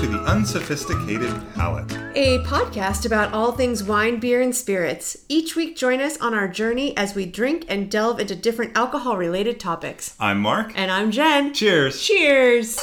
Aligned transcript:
to 0.00 0.08
The 0.08 0.24
Unsophisticated 0.24 1.32
Palate. 1.54 1.92
A 2.16 2.40
podcast 2.40 3.06
about 3.06 3.32
all 3.32 3.52
things 3.52 3.84
wine, 3.84 4.18
beer, 4.18 4.40
and 4.40 4.54
spirits. 4.54 5.16
Each 5.28 5.54
week, 5.54 5.76
join 5.76 6.00
us 6.00 6.20
on 6.20 6.34
our 6.34 6.48
journey 6.48 6.96
as 6.96 7.14
we 7.14 7.26
drink 7.26 7.64
and 7.68 7.88
delve 7.88 8.18
into 8.18 8.34
different 8.34 8.76
alcohol 8.76 9.16
related 9.16 9.60
topics. 9.60 10.16
I'm 10.18 10.40
Marc. 10.40 10.72
And 10.74 10.90
I'm 10.90 11.12
Jen. 11.12 11.54
Cheers. 11.54 12.02
Cheers. 12.02 12.80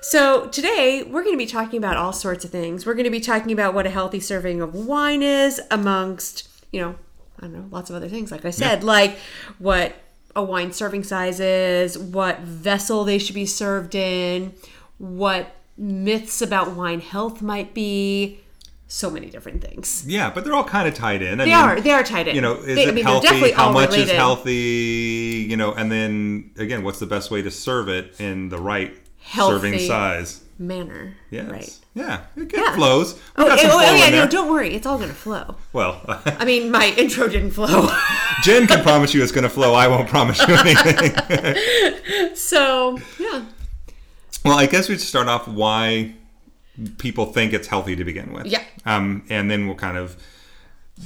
So, 0.00 0.46
today 0.46 1.02
we're 1.02 1.24
going 1.24 1.34
to 1.34 1.38
be 1.38 1.46
talking 1.46 1.78
about 1.78 1.96
all 1.96 2.12
sorts 2.12 2.44
of 2.44 2.52
things. 2.52 2.86
We're 2.86 2.94
going 2.94 3.02
to 3.02 3.10
be 3.10 3.18
talking 3.18 3.50
about 3.50 3.74
what 3.74 3.84
a 3.84 3.90
healthy 3.90 4.20
serving 4.20 4.62
of 4.62 4.72
wine 4.72 5.24
is, 5.24 5.60
amongst, 5.72 6.48
you 6.70 6.80
know, 6.80 6.94
I 7.40 7.42
don't 7.42 7.52
know, 7.52 7.66
lots 7.72 7.90
of 7.90 7.96
other 7.96 8.08
things, 8.08 8.30
like 8.30 8.44
I 8.44 8.50
said, 8.50 8.84
like 8.84 9.18
what 9.58 9.96
a 10.36 10.44
wine 10.44 10.72
serving 10.72 11.02
size 11.02 11.40
is, 11.40 11.98
what 11.98 12.38
vessel 12.40 13.02
they 13.02 13.18
should 13.18 13.34
be 13.34 13.46
served 13.46 13.96
in, 13.96 14.54
what 14.98 15.56
myths 15.80 16.42
about 16.42 16.76
wine 16.76 17.00
health 17.00 17.40
might 17.42 17.74
be. 17.74 18.40
So 18.92 19.08
many 19.08 19.30
different 19.30 19.62
things. 19.62 20.02
Yeah, 20.04 20.32
but 20.34 20.42
they're 20.44 20.52
all 20.52 20.64
kind 20.64 20.88
of 20.88 20.94
tied 20.94 21.22
in. 21.22 21.40
I 21.40 21.44
They 21.44 21.50
mean, 21.52 21.60
are. 21.60 21.80
They 21.80 21.92
are 21.92 22.02
tied 22.02 22.26
in. 22.26 22.34
You 22.34 22.40
know, 22.40 22.54
is 22.56 22.74
They- 22.74 22.82
it 22.86 22.88
I 22.88 22.90
mean, 22.90 23.04
healthy? 23.04 23.52
How 23.52 23.70
much 23.70 23.96
is 23.96 24.10
healthy? 24.10 25.46
You 25.48 25.56
know, 25.56 25.72
and 25.72 25.92
then 25.92 26.50
again, 26.58 26.82
what's 26.82 26.98
the 26.98 27.06
best 27.06 27.30
way 27.30 27.40
to 27.40 27.52
serve 27.52 27.88
it 27.88 28.16
in 28.18 28.48
the 28.48 28.58
right 28.58 28.92
serving 29.32 29.78
size? 29.78 30.40
Manner. 30.58 31.14
Yes. 31.30 31.48
Right. 31.48 31.78
Yeah, 31.94 32.20
it 32.36 32.52
Yeah. 32.52 32.74
flows. 32.74 33.14
We 33.14 33.44
Oh, 33.44 33.46
got 33.46 33.60
oh, 33.62 33.94
yeah, 33.94 34.10
no, 34.10 34.26
don't 34.26 34.50
worry. 34.50 34.74
It's 34.74 34.86
all 34.86 34.96
going 34.98 35.08
to 35.08 35.14
flow. 35.14 35.54
Well, 35.72 36.00
I 36.26 36.44
mean, 36.44 36.70
my 36.72 36.88
intro 36.98 37.28
didn't 37.28 37.52
flow. 37.52 37.88
Jen 38.42 38.66
can 38.66 38.82
promise 38.82 39.14
you 39.14 39.22
it's 39.22 39.32
going 39.32 39.44
to 39.44 39.48
flow. 39.50 39.72
I 39.74 39.86
won't 39.86 40.08
promise 40.08 40.38
you 40.46 40.54
anything. 40.56 42.34
so, 42.34 42.98
yeah. 43.20 43.44
Well, 44.44 44.58
I 44.58 44.66
guess 44.66 44.88
we 44.88 44.94
should 44.94 45.06
start 45.06 45.28
off 45.28 45.46
why 45.46 46.14
people 46.98 47.26
think 47.26 47.52
it's 47.52 47.68
healthy 47.68 47.96
to 47.96 48.04
begin 48.04 48.32
with. 48.32 48.46
Yeah. 48.46 48.62
Um, 48.86 49.24
and 49.28 49.50
then 49.50 49.66
we'll 49.66 49.76
kind 49.76 49.96
of 49.96 50.16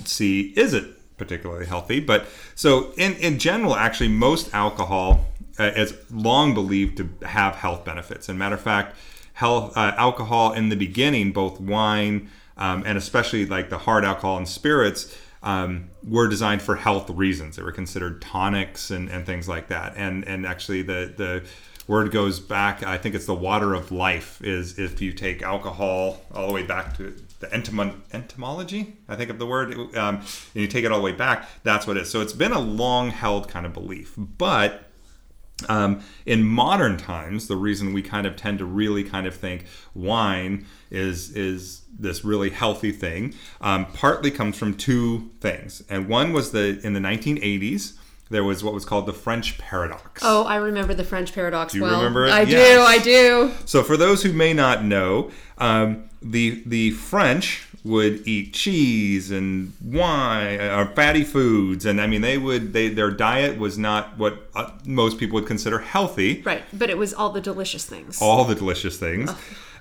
see 0.05 0.53
is 0.57 0.75
it 0.75 0.85
particularly 1.17 1.67
healthy. 1.67 2.01
But 2.01 2.27
so 2.55 2.93
in 2.97 3.15
in 3.15 3.39
general, 3.39 3.75
actually, 3.77 4.09
most 4.09 4.53
alcohol 4.55 5.27
uh, 5.59 5.73
is 5.77 5.95
long 6.11 6.55
believed 6.55 6.97
to 6.99 7.27
have 7.27 7.57
health 7.57 7.85
benefits. 7.85 8.29
And 8.29 8.39
matter 8.39 8.55
of 8.55 8.61
fact, 8.61 8.97
health 9.35 9.77
uh, 9.77 9.95
alcohol 9.97 10.53
in 10.53 10.69
the 10.69 10.77
beginning, 10.77 11.33
both 11.33 11.61
wine 11.61 12.31
um, 12.57 12.85
and 12.87 12.97
especially 12.97 13.47
like 13.47 13.71
the 13.71 13.79
hard 13.79 14.05
alcohol 14.05 14.37
and 14.37 14.49
spirits. 14.49 15.17
Um, 15.43 15.91
were 16.03 16.27
designed 16.27 16.63
for 16.63 16.75
health 16.75 17.11
reasons. 17.11 17.57
They 17.57 17.63
were 17.63 17.71
considered 17.71 18.23
tonics 18.23 18.91
and, 18.91 19.11
and 19.11 19.27
things 19.27 19.47
like 19.47 19.69
that. 19.69 19.93
And 19.95 20.27
and 20.27 20.47
actually 20.47 20.81
the 20.81 21.13
the 21.15 21.45
word 21.87 22.11
goes 22.11 22.41
back 22.41 22.83
i 22.83 22.97
think 22.97 23.15
it's 23.15 23.27
the 23.27 23.35
water 23.35 23.75
of 23.75 23.93
life 23.93 24.43
is 24.43 24.79
if 24.79 25.01
you 25.01 25.13
take 25.13 25.43
alcohol 25.43 26.21
all 26.35 26.47
the 26.49 26.53
way 26.53 26.63
back 26.63 26.97
to 26.97 27.15
the 27.41 27.47
entomo- 27.49 28.01
entomology 28.13 28.97
i 29.09 29.17
think 29.17 29.31
of 29.31 29.39
the 29.39 29.47
word 29.47 29.75
um, 29.97 30.17
and 30.17 30.27
you 30.55 30.67
take 30.67 30.85
it 30.85 30.93
all 30.93 30.99
the 30.99 31.05
way 31.05 31.13
back 31.13 31.49
that's 31.63 31.87
what 31.87 31.97
it 31.97 32.03
is. 32.03 32.11
So 32.11 32.21
it's 32.21 32.33
been 32.33 32.53
a 32.53 32.61
long 32.61 33.11
held 33.11 33.49
kind 33.49 33.67
of 33.67 33.73
belief 33.73 34.15
but 34.17 34.91
um, 35.69 36.03
in 36.27 36.43
modern 36.43 36.97
times 36.97 37.47
the 37.47 37.57
reason 37.57 37.93
we 37.93 38.03
kind 38.03 38.27
of 38.27 38.37
tend 38.37 38.59
to 38.59 38.65
really 38.65 39.05
kind 39.05 39.27
of 39.27 39.35
think 39.35 39.67
wine 39.95 40.67
is 40.91 41.31
is 41.31 41.83
this 41.97 42.25
really 42.25 42.51
healthy 42.51 42.91
thing 42.91 43.35
um, 43.61 43.87
partly 43.87 44.31
comes 44.31 44.59
from 44.59 44.75
two 44.75 45.31
things 45.41 45.83
and 45.89 46.09
one 46.09 46.33
was 46.33 46.51
the 46.51 46.81
in 46.83 46.93
the 46.93 47.01
1980s 47.01 47.97
there 48.31 48.45
was 48.45 48.65
what 48.65 48.73
was 48.75 48.85
called 48.85 49.07
the 49.07 49.13
french 49.13 49.59
paradox 49.59 50.23
Oh, 50.25 50.45
I 50.45 50.57
remember 50.57 50.95
the 50.95 51.05
French 51.05 51.35
paradox 51.35 51.73
Do 51.73 51.79
you 51.79 51.85
well. 51.85 51.97
remember 51.99 52.27
it? 52.27 52.31
I 52.33 52.43
Yes. 52.43 52.77
do, 52.77 52.83
I 52.83 52.99
do. 52.99 53.51
So, 53.67 53.83
for 53.83 53.97
those 53.97 54.23
who 54.23 54.33
may 54.33 54.53
not 54.53 54.85
know, 54.85 55.31
um, 55.59 56.09
the 56.23 56.63
the 56.67 56.91
French 56.93 57.67
would 57.85 58.27
eat 58.27 58.55
cheese 58.55 59.31
and 59.31 59.75
wine 59.85 60.59
or 60.59 60.87
fatty 60.97 61.23
foods, 61.23 61.85
and 61.85 62.01
I 62.01 62.07
mean 62.07 62.23
they 62.23 62.39
would 62.39 62.73
they 62.73 62.89
their 62.89 63.11
diet 63.11 63.59
was 63.59 63.77
not 63.77 64.17
what 64.17 64.49
uh, 64.55 64.71
most 64.87 65.19
people 65.19 65.35
would 65.35 65.47
consider 65.47 65.79
healthy. 65.81 66.41
Right, 66.43 66.63
but 66.73 66.89
it 66.89 66.97
was 66.97 67.13
all 67.13 67.29
the 67.31 67.43
delicious 67.43 67.85
things. 67.85 68.21
All 68.23 68.45
the 68.45 68.55
delicious 68.55 68.99
things. 68.99 69.31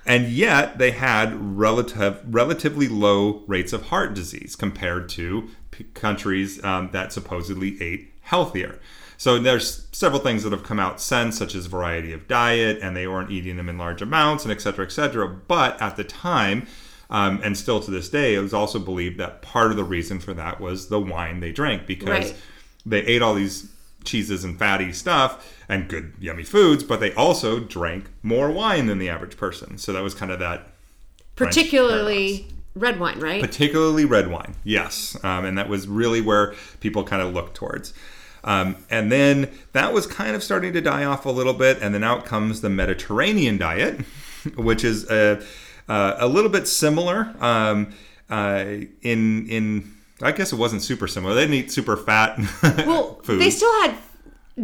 And 0.06 0.28
yet 0.28 0.76
they 0.76 0.90
had 0.90 1.34
relative, 1.58 2.20
relatively 2.28 2.88
low 2.88 3.42
rates 3.46 3.72
of 3.72 3.84
heart 3.86 4.12
disease 4.12 4.54
compared 4.54 5.08
to 5.10 5.48
p- 5.70 5.84
countries 5.94 6.62
um, 6.62 6.90
that 6.92 7.10
supposedly 7.10 7.80
ate 7.80 8.12
healthier. 8.24 8.78
So 9.16 9.38
there's 9.38 9.86
several 9.92 10.20
things 10.20 10.42
that 10.42 10.52
have 10.52 10.64
come 10.64 10.80
out 10.80 11.00
since, 11.00 11.38
such 11.38 11.54
as 11.54 11.66
variety 11.66 12.12
of 12.12 12.26
diet, 12.26 12.80
and 12.82 12.96
they 12.96 13.06
weren't 13.06 13.30
eating 13.30 13.56
them 13.56 13.68
in 13.68 13.78
large 13.78 14.02
amounts, 14.02 14.44
and 14.44 14.52
et 14.52 14.60
cetera, 14.60 14.84
et 14.84 14.90
cetera. 14.92 15.28
But 15.28 15.80
at 15.80 15.96
the 15.96 16.04
time, 16.04 16.66
um, 17.08 17.40
and 17.44 17.56
still 17.56 17.80
to 17.80 17.90
this 17.90 18.08
day, 18.08 18.34
it 18.34 18.40
was 18.40 18.52
also 18.52 18.78
believed 18.78 19.18
that 19.20 19.40
part 19.40 19.70
of 19.70 19.76
the 19.76 19.84
reason 19.84 20.18
for 20.18 20.34
that 20.34 20.60
was 20.60 20.88
the 20.88 20.98
wine 21.00 21.40
they 21.40 21.52
drank 21.52 21.86
because 21.86 22.08
Right. 22.08 22.36
they 22.84 23.00
ate 23.02 23.22
all 23.22 23.34
these 23.34 23.70
cheeses 24.02 24.42
and 24.44 24.58
fatty 24.58 24.92
stuff 24.92 25.54
and 25.68 25.88
good 25.88 26.12
yummy 26.18 26.42
foods, 26.42 26.82
but 26.82 27.00
they 27.00 27.12
also 27.14 27.60
drank 27.60 28.06
more 28.22 28.50
wine 28.50 28.86
than 28.86 28.98
the 28.98 29.08
average 29.08 29.36
person. 29.36 29.78
So 29.78 29.92
that 29.92 30.02
was 30.02 30.12
kind 30.14 30.32
of 30.32 30.38
that 30.40 30.68
Particularly 31.36 32.46
red 32.74 32.98
wine, 33.00 33.20
right? 33.20 33.40
particularly 33.40 34.04
red 34.04 34.28
wine. 34.30 34.54
Yes, 34.64 35.16
um, 35.22 35.44
and 35.44 35.56
that 35.58 35.68
was 35.68 35.86
really 35.86 36.20
where 36.20 36.54
people 36.80 37.04
kind 37.04 37.22
of 37.22 37.32
looked 37.32 37.54
towards. 37.54 37.92
Um, 38.44 38.76
and 38.90 39.10
then 39.10 39.50
that 39.72 39.92
was 39.94 40.06
kind 40.06 40.36
of 40.36 40.42
starting 40.44 40.72
to 40.74 40.80
die 40.80 41.04
off 41.04 41.24
a 41.26 41.30
little 41.30 41.54
bit, 41.54 41.78
and 41.80 41.94
then 41.94 42.04
out 42.04 42.26
comes 42.26 42.60
the 42.60 42.68
Mediterranean 42.70 43.56
diet, 43.58 44.00
which 44.56 44.84
is 44.84 45.10
a, 45.10 45.42
uh, 45.88 46.16
a 46.18 46.28
little 46.28 46.50
bit 46.50 46.68
similar. 46.68 47.34
Um, 47.40 47.94
uh, 48.30 48.64
in 49.02 49.48
in 49.48 49.92
I 50.22 50.32
guess 50.32 50.52
it 50.52 50.56
wasn't 50.56 50.82
super 50.82 51.08
similar. 51.08 51.34
They 51.34 51.42
didn't 51.42 51.54
eat 51.56 51.72
super 51.72 51.96
fat 51.96 52.38
well, 52.86 53.20
food. 53.24 53.40
they 53.40 53.50
still 53.50 53.72
had, 53.82 53.96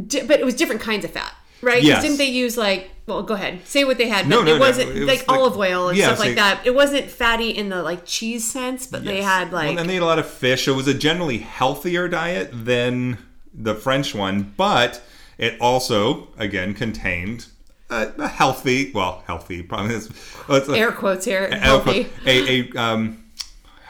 di- 0.07 0.23
but 0.27 0.41
it 0.41 0.45
was 0.45 0.55
different 0.55 0.81
kinds 0.81 1.05
of 1.05 1.11
fat, 1.11 1.35
right? 1.63 1.83
Yes. 1.83 2.03
Didn't 2.03 2.19
they 2.19 2.29
use 2.31 2.57
like? 2.57 2.91
Well, 3.07 3.23
go 3.23 3.35
ahead. 3.35 3.67
Say 3.67 3.85
what 3.85 3.99
they 3.99 4.09
had. 4.09 4.27
But 4.29 4.37
No, 4.37 4.43
no, 4.43 4.55
it 4.55 4.61
wasn't 4.61 4.91
it 4.91 5.01
was 5.01 5.09
like 5.09 5.27
like- 5.27 5.39
olive 5.39 5.57
oil 5.57 5.89
and 5.89 5.99
yeah, 5.99 6.07
stuff 6.07 6.21
like 6.21 6.37
that. 6.37 6.67
It 6.67 6.75
wasn't 6.75 7.11
fatty 7.11 7.51
in 7.51 7.71
the 7.71 7.83
like 7.83 8.05
cheese 8.05 8.51
sense, 8.51 8.87
but 8.87 9.05
they 9.05 9.23
had 9.23 9.53
like 9.53 9.71
well, 9.71 9.79
and 9.81 9.89
they 9.91 9.97
ate 9.97 10.03
a 10.03 10.07
lot 10.07 10.19
of 10.19 10.29
fish. 10.29 10.69
It 10.69 10.73
was 10.73 10.87
a 10.87 10.95
generally 10.95 11.39
healthier 11.39 12.07
diet 12.09 12.51
than 12.53 13.19
the 13.53 13.75
French 13.75 14.15
one, 14.15 14.55
but 14.57 15.03
it 15.39 15.61
also 15.61 16.29
again 16.39 16.75
contained 16.75 17.47
a, 17.91 18.13
a 18.19 18.29
healthy, 18.29 18.93
well, 18.93 19.23
healthy 19.27 19.63
probably 19.65 19.95
is 19.95 20.09
what's 20.47 20.69
a, 20.69 20.77
air 20.77 20.93
quotes 20.93 21.25
here, 21.25 21.49
healthy. 21.51 22.09
a, 22.27 22.71
a 22.73 22.81
um, 22.81 23.25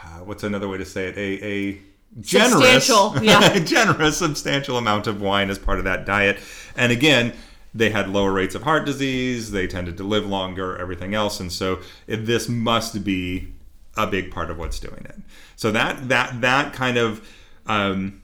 uh, 0.03 0.19
what's 0.25 0.43
another 0.43 0.69
way 0.69 0.79
to 0.79 0.85
say 0.85 1.09
it? 1.09 1.17
A 1.17 1.45
a 1.45 1.83
generous, 2.21 2.87
Substantial, 2.87 3.15
yeah. 3.25 3.59
generous, 3.61 4.17
substantial 4.17 4.77
amount 4.77 5.07
of 5.07 5.21
wine 5.21 5.51
as 5.51 5.59
part 5.59 5.79
of 5.79 5.85
that 5.85 6.07
diet, 6.07 6.39
and 6.77 6.93
again. 6.93 7.33
They 7.73 7.91
had 7.91 8.11
lower 8.11 8.33
rates 8.33 8.57
of 8.57 8.65
heart 8.65 8.85
disease. 8.85 9.53
They 9.53 9.69
tended 9.69 9.97
to 9.99 10.03
live 10.03 10.27
longer. 10.27 10.77
Everything 10.77 11.15
else, 11.15 11.39
and 11.39 11.53
so 11.53 11.79
it, 12.09 12.27
this 12.27 12.49
must 12.49 13.05
be 13.05 13.53
a 13.97 14.09
big 14.09 14.33
part 14.33 14.51
of 14.51 14.59
what's 14.59 14.81
doing 14.81 15.05
it. 15.05 15.15
So 15.55 15.71
that 15.71 16.09
that 16.09 16.41
that 16.41 16.73
kind 16.73 16.97
of 16.97 17.25
um, 17.67 18.20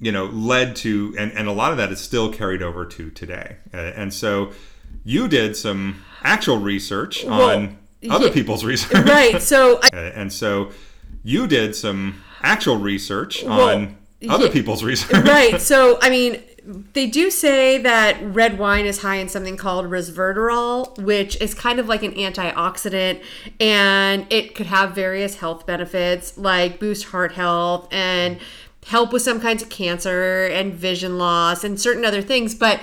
you 0.00 0.12
know 0.12 0.26
led 0.26 0.74
to 0.76 1.14
and, 1.18 1.32
and 1.32 1.48
a 1.48 1.52
lot 1.52 1.72
of 1.72 1.78
that 1.78 1.92
is 1.92 2.00
still 2.00 2.32
carried 2.32 2.62
over 2.62 2.84
to 2.86 3.10
today. 3.10 3.56
Uh, 3.72 3.76
and 3.76 4.12
so 4.12 4.52
you 5.04 5.28
did 5.28 5.56
some 5.56 6.02
actual 6.22 6.58
research 6.58 7.24
on 7.24 7.78
other 8.08 8.26
yeah. 8.26 8.32
people's 8.32 8.64
research. 8.64 9.06
right. 9.06 9.40
So 9.40 9.80
I, 9.82 9.88
Uh, 9.92 10.12
and 10.14 10.32
so 10.32 10.70
you 11.22 11.46
did 11.46 11.74
some 11.76 12.22
actual 12.42 12.76
research 12.76 13.42
Well, 13.44 13.76
on 13.76 13.96
other 14.28 14.46
yeah. 14.46 14.52
people's 14.52 14.82
research. 14.82 15.24
right. 15.24 15.60
So, 15.60 15.98
I 16.02 16.10
mean, 16.10 16.42
they 16.92 17.06
do 17.06 17.30
say 17.30 17.78
that 17.78 18.18
red 18.22 18.58
wine 18.58 18.86
is 18.86 19.00
high 19.02 19.16
in 19.16 19.28
something 19.28 19.56
called 19.56 19.86
resveratrol, 19.86 20.98
which 20.98 21.40
is 21.40 21.54
kind 21.54 21.80
of 21.80 21.88
like 21.88 22.02
an 22.02 22.12
antioxidant, 22.12 23.22
and 23.58 24.26
it 24.30 24.54
could 24.54 24.66
have 24.66 24.94
various 24.94 25.36
health 25.36 25.66
benefits 25.66 26.36
like 26.36 26.78
boost 26.78 27.06
heart 27.06 27.32
health 27.32 27.88
and 27.90 28.38
help 28.90 29.12
with 29.12 29.22
some 29.22 29.40
kinds 29.40 29.62
of 29.62 29.68
cancer 29.68 30.46
and 30.46 30.74
vision 30.74 31.16
loss 31.16 31.62
and 31.62 31.80
certain 31.80 32.04
other 32.04 32.20
things. 32.20 32.54
But 32.54 32.80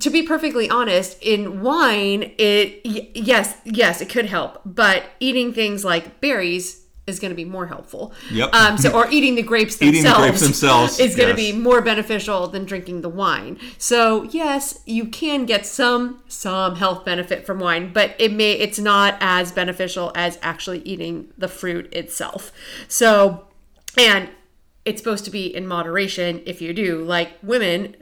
to 0.00 0.10
be 0.10 0.24
perfectly 0.24 0.68
honest, 0.68 1.22
in 1.22 1.62
wine, 1.62 2.32
it 2.36 2.84
yes, 2.84 3.56
yes, 3.64 4.00
it 4.00 4.08
could 4.08 4.26
help, 4.26 4.60
but 4.64 5.04
eating 5.20 5.52
things 5.52 5.84
like 5.84 6.20
berries 6.20 6.80
is 7.06 7.20
going 7.20 7.30
to 7.30 7.36
be 7.36 7.44
more 7.44 7.66
helpful. 7.66 8.12
Yep. 8.32 8.54
Um, 8.54 8.78
so, 8.78 8.92
or 8.92 9.08
eating 9.12 9.36
the 9.36 9.42
grapes 9.42 9.76
themselves, 9.76 9.98
Eating 9.98 10.10
the 10.10 10.18
grapes 10.18 10.40
themselves, 10.40 10.98
is 10.98 11.14
going 11.14 11.28
to 11.28 11.34
be 11.34 11.52
more 11.52 11.80
beneficial 11.80 12.48
than 12.48 12.64
drinking 12.64 13.02
the 13.02 13.08
wine. 13.08 13.58
So, 13.78 14.24
yes, 14.24 14.80
you 14.86 15.06
can 15.06 15.46
get 15.46 15.64
some 15.64 16.22
some 16.26 16.76
health 16.76 17.04
benefit 17.04 17.46
from 17.46 17.60
wine, 17.60 17.92
but 17.92 18.16
it 18.18 18.32
may 18.32 18.52
it's 18.52 18.80
not 18.80 19.16
as 19.20 19.52
beneficial 19.52 20.10
as 20.16 20.38
actually 20.42 20.80
eating 20.80 21.32
the 21.38 21.48
fruit 21.48 21.92
itself. 21.92 22.50
So, 22.88 23.46
and 23.96 24.28
it's 24.84 25.00
supposed 25.00 25.24
to 25.24 25.30
be 25.30 25.54
in 25.54 25.66
moderation 25.66 26.42
if 26.46 26.60
you 26.60 26.72
do. 26.72 27.02
Like 27.02 27.32
women 27.42 27.96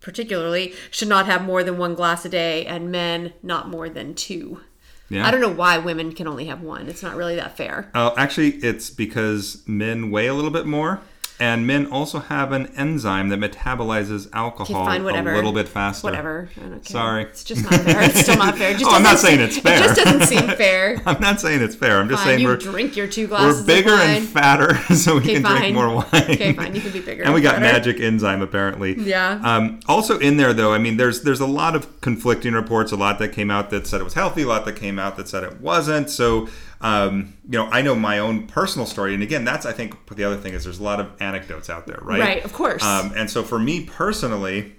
particularly 0.00 0.74
should 0.90 1.08
not 1.08 1.26
have 1.26 1.44
more 1.44 1.62
than 1.62 1.78
one 1.78 1.94
glass 1.94 2.24
a 2.24 2.28
day 2.28 2.66
and 2.66 2.90
men 2.90 3.32
not 3.42 3.68
more 3.68 3.88
than 3.88 4.14
two. 4.14 4.60
Yeah. 5.08 5.26
I 5.26 5.30
don't 5.30 5.40
know 5.42 5.52
why 5.52 5.76
women 5.78 6.12
can 6.12 6.26
only 6.26 6.46
have 6.46 6.62
one. 6.62 6.88
It's 6.88 7.02
not 7.02 7.16
really 7.16 7.36
that 7.36 7.56
fair. 7.56 7.90
Uh, 7.94 8.12
actually, 8.16 8.52
it's 8.56 8.88
because 8.88 9.62
men 9.66 10.10
weigh 10.10 10.26
a 10.26 10.34
little 10.34 10.50
bit 10.50 10.66
more, 10.66 11.00
and 11.40 11.66
men 11.66 11.86
also 11.86 12.18
have 12.20 12.52
an 12.52 12.66
enzyme 12.76 13.28
that 13.30 13.38
metabolizes 13.40 14.28
alcohol 14.32 14.84
fine, 14.86 15.02
whatever. 15.04 15.32
a 15.32 15.34
little 15.34 15.52
bit 15.52 15.68
faster. 15.68 16.06
Whatever. 16.06 16.48
I 16.56 16.60
don't 16.60 16.70
care. 16.72 16.82
Sorry. 16.84 17.22
It's 17.24 17.44
just 17.44 17.64
not 17.64 17.80
fair. 17.80 18.02
It's 18.02 18.20
still 18.20 18.36
not 18.36 18.56
fair. 18.58 18.70
It 18.76 18.82
Oh, 18.84 18.90
I'm 18.94 19.02
not 19.02 19.18
saying 19.18 19.40
it's 19.40 19.58
fair. 19.58 19.78
It 19.78 19.82
just 19.82 19.96
doesn't 20.04 20.22
seem 20.26 20.48
fair. 20.56 21.00
I'm 21.06 21.20
not 21.20 21.40
saying 21.40 21.62
it's 21.62 21.74
fair. 21.74 21.98
I'm 21.98 22.08
just 22.08 22.22
Fine, 22.22 22.28
saying 22.30 22.40
you 22.40 22.48
we're 22.48 22.56
drink 22.56 22.96
your 22.96 23.06
two 23.08 23.26
glasses 23.26 23.60
we're 23.60 23.66
bigger 23.66 23.90
and 23.90 24.26
fatter, 24.26 24.74
so 24.94 25.14
we 25.14 25.20
Okay, 25.20 25.34
can 25.40 25.42
drink 25.42 25.74
more 25.74 25.94
wine. 25.94 26.06
Okay, 26.12 26.52
fine. 26.52 26.74
You 26.74 26.80
can 26.80 26.92
be 26.92 27.00
bigger 27.00 27.22
and 27.24 27.34
we 27.34 27.40
got 27.40 27.54
fatter. 27.56 27.64
magic 27.64 28.00
enzyme 28.00 28.42
apparently. 28.42 28.94
Yeah. 28.98 29.40
Um, 29.42 29.80
also 29.86 30.18
in 30.18 30.36
there 30.36 30.52
though, 30.52 30.72
I 30.72 30.78
mean, 30.78 30.96
there's 30.96 31.22
there's 31.22 31.40
a 31.40 31.46
lot 31.46 31.74
of 31.76 32.00
conflicting 32.00 32.52
reports. 32.54 32.92
A 32.92 32.96
lot 32.96 33.18
that 33.18 33.28
came 33.30 33.50
out 33.50 33.70
that 33.70 33.86
said 33.86 34.00
it 34.00 34.04
was 34.04 34.14
healthy. 34.14 34.42
A 34.42 34.46
lot 34.46 34.64
that 34.64 34.76
came 34.76 34.98
out 34.98 35.16
that 35.16 35.28
said 35.28 35.42
it 35.44 35.60
wasn't. 35.60 36.08
So 36.10 36.48
um, 36.82 37.34
you 37.48 37.58
know, 37.58 37.68
I 37.70 37.80
know 37.80 37.94
my 37.94 38.18
own 38.18 38.48
personal 38.48 38.86
story, 38.86 39.14
and 39.14 39.22
again, 39.22 39.44
that's 39.44 39.64
I 39.64 39.72
think 39.72 39.94
the 40.14 40.24
other 40.24 40.36
thing 40.36 40.52
is 40.52 40.64
there's 40.64 40.80
a 40.80 40.82
lot 40.82 41.00
of 41.00 41.10
anecdotes 41.20 41.70
out 41.70 41.86
there, 41.86 42.00
right? 42.02 42.20
Right, 42.20 42.44
of 42.44 42.52
course. 42.52 42.82
Um, 42.82 43.12
and 43.16 43.30
so 43.30 43.42
for 43.44 43.58
me 43.58 43.84
personally, 43.84 44.74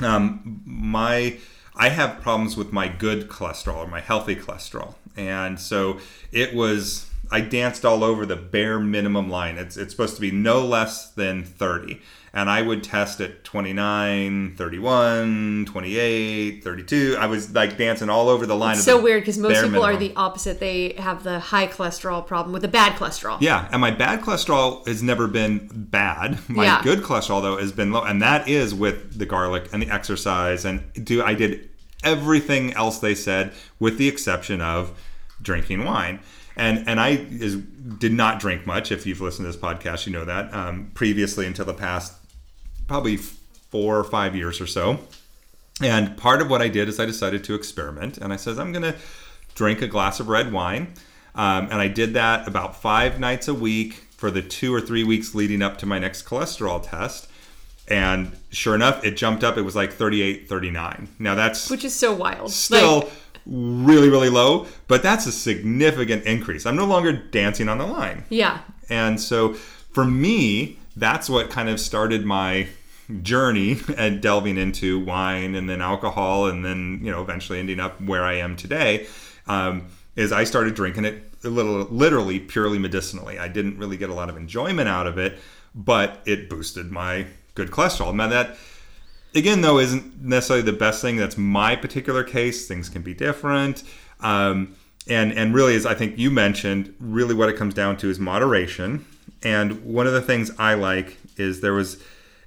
um, 0.00 0.62
my 0.64 1.38
I 1.76 1.88
have 1.88 2.20
problems 2.22 2.56
with 2.56 2.72
my 2.72 2.86
good 2.86 3.28
cholesterol 3.28 3.78
or 3.78 3.86
my 3.88 4.00
healthy 4.00 4.36
cholesterol, 4.36 4.94
and 5.16 5.58
so 5.58 5.98
it 6.30 6.54
was 6.54 7.10
I 7.32 7.40
danced 7.40 7.84
all 7.84 8.04
over 8.04 8.24
the 8.24 8.36
bare 8.36 8.78
minimum 8.78 9.28
line. 9.28 9.58
It's 9.58 9.76
it's 9.76 9.92
supposed 9.92 10.14
to 10.14 10.20
be 10.20 10.30
no 10.30 10.64
less 10.64 11.10
than 11.10 11.42
30, 11.42 12.00
and 12.34 12.50
I 12.50 12.62
would 12.62 12.82
test 12.82 13.20
at 13.20 13.44
29, 13.44 14.56
31, 14.56 15.66
28, 15.66 16.64
32. 16.64 17.16
I 17.18 17.26
was 17.26 17.54
like 17.54 17.78
dancing 17.78 18.10
all 18.10 18.28
over 18.28 18.44
the 18.44 18.56
line. 18.56 18.76
of 18.76 18.82
so 18.82 19.00
weird 19.00 19.22
because 19.22 19.38
most 19.38 19.62
people 19.62 19.84
are 19.84 19.96
the 19.96 20.12
opposite. 20.16 20.58
They 20.58 20.94
have 20.98 21.22
the 21.22 21.38
high 21.38 21.68
cholesterol 21.68 22.26
problem 22.26 22.52
with 22.52 22.62
the 22.62 22.68
bad 22.68 22.94
cholesterol. 22.98 23.40
Yeah, 23.40 23.68
and 23.70 23.80
my 23.80 23.92
bad 23.92 24.20
cholesterol 24.20 24.86
has 24.88 25.02
never 25.02 25.28
been 25.28 25.68
bad. 25.72 26.38
My 26.48 26.64
Yeah. 26.64 26.82
good 26.82 27.02
cholesterol 27.02 27.40
though 27.40 27.56
has 27.56 27.70
been 27.72 27.92
low, 27.92 28.02
and 28.02 28.20
that 28.20 28.48
is 28.48 28.74
with 28.74 29.16
the 29.18 29.26
garlic 29.26 29.68
and 29.72 29.80
the 29.80 29.88
exercise. 29.88 30.64
And 30.64 30.82
do 31.04 31.22
I 31.22 31.34
did 31.34 31.70
everything 32.02 32.72
else 32.74 32.98
they 32.98 33.14
said, 33.14 33.52
with 33.78 33.96
the 33.96 34.08
exception 34.08 34.60
of 34.60 34.90
drinking 35.40 35.84
wine. 35.84 36.18
And 36.56 36.88
and 36.88 36.98
I 37.00 37.10
is 37.30 37.56
did 37.56 38.12
not 38.12 38.40
drink 38.40 38.66
much. 38.66 38.90
If 38.90 39.06
you've 39.06 39.20
listened 39.20 39.46
to 39.46 39.52
this 39.52 39.60
podcast, 39.60 40.06
you 40.06 40.12
know 40.12 40.24
that 40.24 40.52
um, 40.52 40.90
previously 40.94 41.46
until 41.46 41.64
the 41.64 41.74
past 41.74 42.12
probably 42.86 43.16
four 43.16 43.98
or 43.98 44.04
five 44.04 44.36
years 44.36 44.60
or 44.60 44.66
so. 44.66 45.00
And 45.82 46.16
part 46.16 46.40
of 46.40 46.48
what 46.48 46.62
I 46.62 46.68
did 46.68 46.88
is 46.88 47.00
I 47.00 47.06
decided 47.06 47.42
to 47.44 47.54
experiment, 47.54 48.18
and 48.18 48.32
I 48.32 48.36
says 48.36 48.58
I'm 48.58 48.72
going 48.72 48.84
to 48.84 48.94
drink 49.54 49.82
a 49.82 49.88
glass 49.88 50.20
of 50.20 50.28
red 50.28 50.52
wine, 50.52 50.94
um, 51.34 51.64
and 51.64 51.74
I 51.74 51.88
did 51.88 52.14
that 52.14 52.46
about 52.46 52.80
five 52.80 53.18
nights 53.18 53.48
a 53.48 53.54
week 53.54 53.94
for 54.16 54.30
the 54.30 54.42
two 54.42 54.72
or 54.72 54.80
three 54.80 55.02
weeks 55.02 55.34
leading 55.34 55.62
up 55.62 55.78
to 55.78 55.86
my 55.86 55.98
next 55.98 56.24
cholesterol 56.24 56.88
test. 56.88 57.28
And 57.88 58.36
sure 58.50 58.74
enough, 58.74 59.04
it 59.04 59.16
jumped 59.16 59.44
up. 59.44 59.58
It 59.58 59.62
was 59.62 59.76
like 59.76 59.92
38, 59.92 60.48
39. 60.48 61.08
Now 61.18 61.34
that's 61.34 61.68
Which 61.68 61.84
is 61.84 61.94
so 61.94 62.14
wild. 62.14 62.50
still 62.50 63.00
Like, 63.00 63.12
really, 63.44 64.08
really 64.08 64.30
low, 64.30 64.66
but 64.88 65.02
that's 65.02 65.26
a 65.26 65.32
significant 65.32 66.24
increase. 66.24 66.64
I'm 66.64 66.76
no 66.76 66.86
longer 66.86 67.12
dancing 67.12 67.68
on 67.68 67.78
the 67.78 67.86
line. 67.86 68.24
yeah. 68.30 68.60
And 68.88 69.20
so 69.20 69.54
for 69.54 70.04
me, 70.04 70.78
that's 70.96 71.28
what 71.28 71.50
kind 71.50 71.68
of 71.68 71.80
started 71.80 72.24
my 72.24 72.68
journey 73.22 73.78
and 73.96 74.20
delving 74.20 74.56
into 74.56 75.00
wine 75.00 75.54
and 75.54 75.68
then 75.68 75.80
alcohol 75.80 76.46
and 76.46 76.64
then, 76.64 77.00
you 77.02 77.10
know, 77.10 77.22
eventually 77.22 77.58
ending 77.58 77.80
up 77.80 78.00
where 78.00 78.24
I 78.24 78.34
am 78.34 78.56
today. 78.56 79.06
Um, 79.46 79.86
is 80.16 80.30
I 80.30 80.44
started 80.44 80.74
drinking 80.74 81.04
it 81.04 81.30
a 81.42 81.48
little 81.48 81.84
literally 81.90 82.38
purely 82.38 82.78
medicinally. 82.78 83.38
I 83.38 83.48
didn't 83.48 83.78
really 83.78 83.96
get 83.96 84.10
a 84.10 84.14
lot 84.14 84.30
of 84.30 84.36
enjoyment 84.36 84.88
out 84.88 85.06
of 85.06 85.18
it, 85.18 85.38
but 85.74 86.20
it 86.24 86.48
boosted 86.48 86.92
my 86.92 87.26
good 87.54 87.70
cholesterol. 87.70 88.14
Now 88.14 88.28
that 88.28 88.56
again 89.34 89.60
though 89.60 89.78
isn't 89.78 90.22
necessarily 90.22 90.64
the 90.64 90.72
best 90.72 91.02
thing 91.02 91.16
that's 91.16 91.36
my 91.36 91.74
particular 91.76 92.22
case 92.22 92.68
things 92.68 92.88
can 92.88 93.02
be 93.02 93.14
different 93.14 93.82
um, 94.20 94.74
and 95.08 95.32
and 95.32 95.54
really 95.54 95.74
as 95.74 95.84
i 95.84 95.94
think 95.94 96.16
you 96.18 96.30
mentioned 96.30 96.94
really 96.98 97.34
what 97.34 97.48
it 97.48 97.56
comes 97.56 97.74
down 97.74 97.96
to 97.96 98.08
is 98.08 98.18
moderation 98.18 99.04
and 99.44 99.84
one 99.84 100.06
of 100.06 100.12
the 100.12 100.22
things 100.22 100.50
i 100.58 100.74
like 100.74 101.18
is 101.36 101.60
there 101.60 101.74
was 101.74 102.02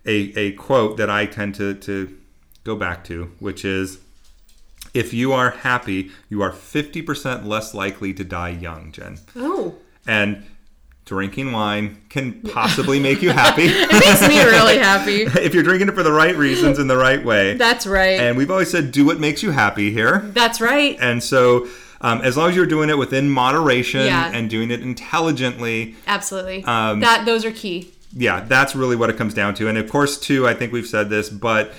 a, 0.05 0.33
a 0.37 0.51
quote 0.53 0.97
that 0.97 1.09
i 1.09 1.25
tend 1.25 1.53
to, 1.55 1.73
to 1.75 2.17
go 2.63 2.75
back 2.75 3.03
to 3.03 3.31
which 3.39 3.63
is 3.63 3.99
if 4.93 5.13
you 5.13 5.31
are 5.33 5.51
happy 5.51 6.11
you 6.29 6.41
are 6.41 6.51
50% 6.51 7.45
less 7.45 7.73
likely 7.73 8.13
to 8.13 8.23
die 8.23 8.49
young 8.49 8.91
jen 8.91 9.17
Oh. 9.35 9.75
and 10.07 10.43
drinking 11.05 11.53
wine 11.53 12.01
can 12.09 12.41
possibly 12.41 12.99
make 12.99 13.21
you 13.21 13.29
happy 13.29 13.63
It 13.67 13.91
makes 13.91 14.27
me 14.27 14.43
really 14.43 14.77
happy. 14.77 15.21
if 15.41 15.53
you're 15.53 15.63
drinking 15.63 15.87
it 15.87 15.95
for 15.95 16.03
the 16.03 16.11
right 16.11 16.35
reasons 16.35 16.79
in 16.79 16.87
the 16.87 16.97
right 16.97 17.23
way 17.23 17.53
That's 17.55 17.87
right. 17.87 18.19
and 18.19 18.35
we've 18.37 18.51
always 18.51 18.69
said 18.69 18.91
do 18.91 19.05
what 19.05 19.17
makes 19.19 19.41
you 19.41 19.51
happy 19.51 19.91
here. 19.91 20.19
That's 20.33 20.59
right. 20.59 20.97
And 20.99 21.23
so, 21.23 21.67
um, 22.01 22.21
as 22.21 22.37
long 22.37 22.49
as 22.49 22.55
you're 22.55 22.65
doing 22.65 22.89
it 22.89 22.97
within 22.97 23.29
moderation 23.29 24.05
Yeah. 24.05 24.31
and 24.33 24.49
doing 24.49 24.71
it 24.71 24.81
intelligently, 24.81 25.95
Absolutely. 26.07 26.63
Um, 26.65 26.99
that 27.01 27.25
those 27.25 27.43
are 27.45 27.51
key. 27.51 27.91
yeah, 28.15 28.41
that's 28.41 28.75
really 28.75 28.95
what 28.95 29.09
it 29.09 29.17
comes 29.17 29.33
down 29.33 29.53
to. 29.55 29.67
And 29.67 29.77
of 29.77 29.89
course, 29.89 30.19
too, 30.19 30.47
I 30.47 30.53
think 30.53 30.71
we've 30.73 30.87
said 30.87 31.09
this, 31.09 31.29
but 31.29 31.73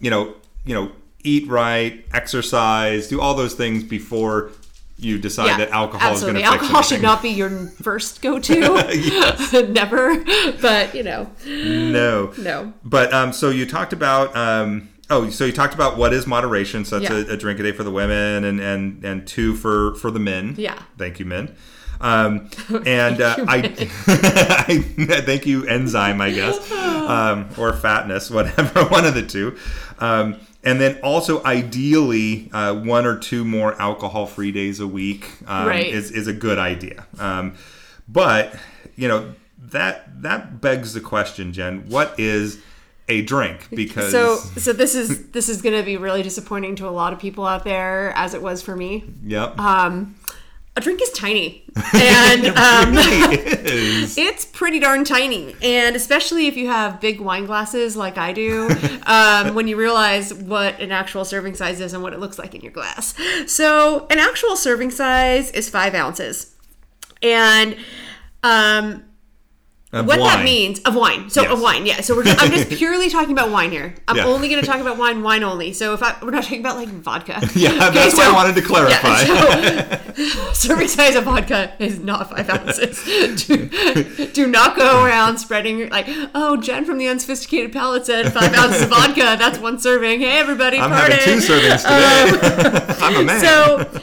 you 0.00 0.10
know, 0.10 0.34
you 0.64 0.74
know, 0.74 0.92
eat 1.24 1.46
right, 1.48 2.04
exercise, 2.12 3.08
do 3.08 3.20
all 3.20 3.34
those 3.34 3.54
things 3.54 3.84
before 3.84 4.50
you 4.98 5.18
decide 5.18 5.46
Yeah, 5.46 5.56
that 5.58 5.70
alcohol 5.70 6.10
absolutely. 6.10 6.42
is 6.42 6.48
going 6.48 6.52
to 6.54 6.60
fix 6.60 6.62
alcohol 6.72 6.82
should 6.82 7.02
not 7.02 7.22
be 7.22 7.30
your 7.30 7.50
first 7.82 8.22
go-to. 8.22 9.66
Never. 9.72 10.22
But 10.60 10.94
you 10.94 11.02
know, 11.02 11.30
No. 11.46 12.32
no. 12.38 12.72
But 12.84 13.12
um, 13.12 13.32
so 13.32 13.50
you 13.50 13.66
talked 13.66 13.92
about 13.92 14.36
um, 14.36 14.88
oh, 15.10 15.30
so 15.30 15.44
you 15.44 15.52
talked 15.52 15.74
about 15.74 15.96
what 15.96 16.12
is 16.12 16.26
moderation. 16.26 16.84
So 16.84 16.98
that's 17.00 17.10
Yeah. 17.12 17.32
a, 17.32 17.34
a 17.34 17.36
drink 17.36 17.58
a 17.60 17.62
day 17.62 17.72
for 17.72 17.84
the 17.84 17.90
women, 17.90 18.44
and 18.44 18.60
and 18.60 19.04
and 19.04 19.26
two 19.26 19.54
for 19.54 19.94
for 19.96 20.10
the 20.10 20.20
men. 20.20 20.54
Yeah. 20.58 20.78
Thank 20.98 21.18
you, 21.18 21.24
men. 21.26 21.54
Um, 22.00 22.50
and 22.84 23.20
uh, 23.20 23.36
I, 23.46 23.58
I 24.08 25.20
thank 25.24 25.46
you, 25.46 25.64
enzyme, 25.66 26.20
I 26.20 26.32
guess, 26.32 26.72
um, 26.72 27.48
or 27.56 27.72
fatness, 27.72 28.28
whatever, 28.30 28.84
one 28.86 29.04
of 29.04 29.14
the 29.14 29.22
two. 29.24 29.56
Um, 30.00 30.36
and 30.64 30.80
then 30.80 30.98
also, 31.02 31.42
ideally, 31.44 32.48
uh, 32.52 32.74
one 32.74 33.04
or 33.06 33.18
two 33.18 33.44
more 33.44 33.80
alcohol-free 33.80 34.52
days 34.52 34.80
a 34.80 34.86
week 34.86 35.28
um, 35.46 35.68
Right. 35.68 35.86
is 35.92 36.10
is 36.10 36.26
a 36.26 36.32
good 36.32 36.58
idea. 36.58 37.06
Um, 37.18 37.54
but 38.08 38.54
you 38.96 39.06
know 39.08 39.34
that 39.58 40.22
that 40.22 40.60
begs 40.60 40.94
the 40.94 41.00
question, 41.00 41.52
Jen. 41.52 41.88
What 41.88 42.18
is 42.18 42.58
a 43.08 43.22
drink? 43.22 43.68
Because 43.70 44.12
So 44.12 44.36
so 44.36 44.72
this 44.72 44.94
is 44.94 45.30
this 45.30 45.48
is 45.48 45.62
going 45.62 45.76
to 45.76 45.82
be 45.82 45.96
really 45.96 46.22
disappointing 46.22 46.76
to 46.76 46.88
a 46.88 46.90
lot 46.90 47.12
of 47.12 47.18
people 47.18 47.46
out 47.46 47.64
there 47.64 48.12
as 48.16 48.34
it 48.34 48.42
was 48.42 48.62
for 48.62 48.76
me. 48.76 49.04
yep, 49.24 49.58
Um 49.58 50.16
a 50.74 50.80
drink 50.80 51.02
is 51.02 51.10
tiny. 51.10 51.64
And 51.94 52.46
um 52.46 52.94
is. 52.98 54.16
It's 54.16 54.44
pretty 54.44 54.78
darn 54.78 55.04
tiny, 55.04 55.54
and 55.62 55.94
especially 55.96 56.46
if 56.46 56.56
you 56.56 56.68
have 56.68 57.00
big 57.00 57.20
wine 57.20 57.44
glasses 57.46 57.96
like 57.96 58.16
I 58.18 58.32
do, 58.32 58.68
um, 59.06 59.54
when 59.54 59.68
you 59.68 59.76
realize 59.76 60.32
what 60.32 60.80
an 60.80 60.92
actual 60.92 61.24
serving 61.24 61.54
size 61.54 61.80
is 61.80 61.92
and 61.92 62.02
what 62.02 62.12
it 62.12 62.20
looks 62.20 62.38
like 62.38 62.54
in 62.54 62.60
your 62.62 62.72
glass. 62.72 63.14
So, 63.46 64.06
an 64.10 64.18
actual 64.18 64.56
serving 64.56 64.90
size 64.90 65.50
is 65.50 65.68
five 65.68 65.94
ounces, 65.94 66.54
and 67.22 67.76
um, 68.42 69.04
Of 69.94 70.06
what 70.06 70.16
that 70.20 70.42
means 70.42 70.80
of 70.80 70.94
wine. 70.94 71.28
So 71.28 71.42
Yes. 71.42 71.52
of 71.52 71.60
wine, 71.60 71.84
yeah. 71.84 72.00
So 72.00 72.16
we're, 72.16 72.24
just, 72.24 72.42
I'm 72.42 72.50
just 72.50 72.70
purely 72.78 73.10
talking 73.10 73.32
about 73.32 73.50
wine 73.50 73.70
here. 73.70 73.94
I'm 74.08 74.16
Yeah. 74.16 74.24
only 74.24 74.48
going 74.48 74.60
to 74.62 74.66
talk 74.66 74.80
about 74.80 74.96
wine, 74.96 75.22
wine 75.22 75.42
only. 75.42 75.74
So 75.74 75.92
if 75.92 76.02
I, 76.02 76.16
we're 76.22 76.30
not 76.30 76.44
talking 76.44 76.60
about 76.60 76.76
like 76.76 76.88
vodka. 76.88 77.46
Yeah, 77.54 77.90
that's 77.90 78.16
why 78.16 78.26
I 78.28 78.32
wanted 78.32 78.54
to 78.54 78.62
clarify. 78.62 79.20
Yeah, 79.20 80.12
so, 80.14 80.52
serving 80.54 80.88
size 80.88 81.14
of 81.14 81.24
vodka 81.24 81.74
is 81.78 81.98
not 82.00 82.30
five 82.30 82.48
ounces. 82.48 83.04
do, 83.46 83.68
do 84.32 84.46
not 84.46 84.76
go 84.76 85.04
around 85.04 85.36
spreading 85.36 85.86
like, 85.90 86.06
oh, 86.34 86.56
Jen 86.56 86.86
from 86.86 86.96
the 86.96 87.08
Unsophisticated 87.08 87.70
Palate 87.72 88.06
said 88.06 88.32
five 88.32 88.54
ounces 88.54 88.82
of 88.84 88.88
vodka. 88.88 89.36
That's 89.38 89.58
one 89.58 89.78
serving. 89.78 90.20
Hey, 90.20 90.38
everybody, 90.38 90.78
I'm 90.78 90.90
party. 90.90 91.16
having 91.16 91.40
two 91.40 91.46
servings 91.46 91.82
today. 91.82 92.94
I'm 93.04 93.16
a 93.16 93.22
man. 93.24 93.40
So, 93.40 94.00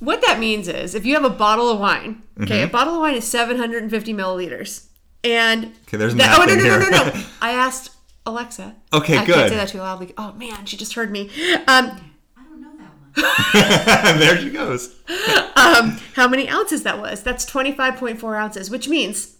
what 0.00 0.22
that 0.22 0.38
means 0.38 0.68
is 0.68 0.94
if 0.94 1.04
you 1.04 1.14
have 1.16 1.24
a 1.24 1.30
bottle 1.30 1.68
of 1.68 1.78
wine, 1.80 2.22
okay, 2.40 2.60
Mm-hmm. 2.60 2.68
a 2.68 2.70
bottle 2.72 2.94
of 2.94 3.00
wine 3.00 3.14
is 3.16 3.26
750 3.28 4.14
milliliters. 4.14 4.84
And 5.24 5.72
Okay, 5.86 5.96
there's 5.96 6.14
that, 6.16 6.36
oh, 6.38 6.46
math 6.46 6.48
no, 6.48 6.52
in 6.54 6.68
no, 6.68 6.78
no, 6.78 6.88
no, 6.90 7.04
no. 7.12 7.24
I 7.42 7.50
asked 7.52 7.90
Alexa. 8.26 8.74
Okay, 8.92 9.16
I 9.16 9.24
good. 9.26 9.34
can't 9.34 9.48
say 9.50 9.56
that 9.56 9.68
too 9.68 9.78
loudly. 9.78 10.14
Oh, 10.16 10.32
man, 10.32 10.64
she 10.66 10.76
just 10.76 10.94
heard 10.94 11.10
me. 11.10 11.28
Um, 11.66 12.00
I 12.36 12.44
don't 12.48 12.60
know 12.60 12.70
that 12.78 14.10
one. 14.10 14.18
there 14.20 14.38
she 14.38 14.50
goes. 14.50 14.94
um, 15.56 15.98
how 16.14 16.28
many 16.28 16.48
ounces 16.48 16.82
that 16.84 17.00
was? 17.00 17.22
That's 17.22 17.44
25.4 17.50 18.38
ounces, 18.38 18.70
which 18.70 18.88
means 18.88 19.36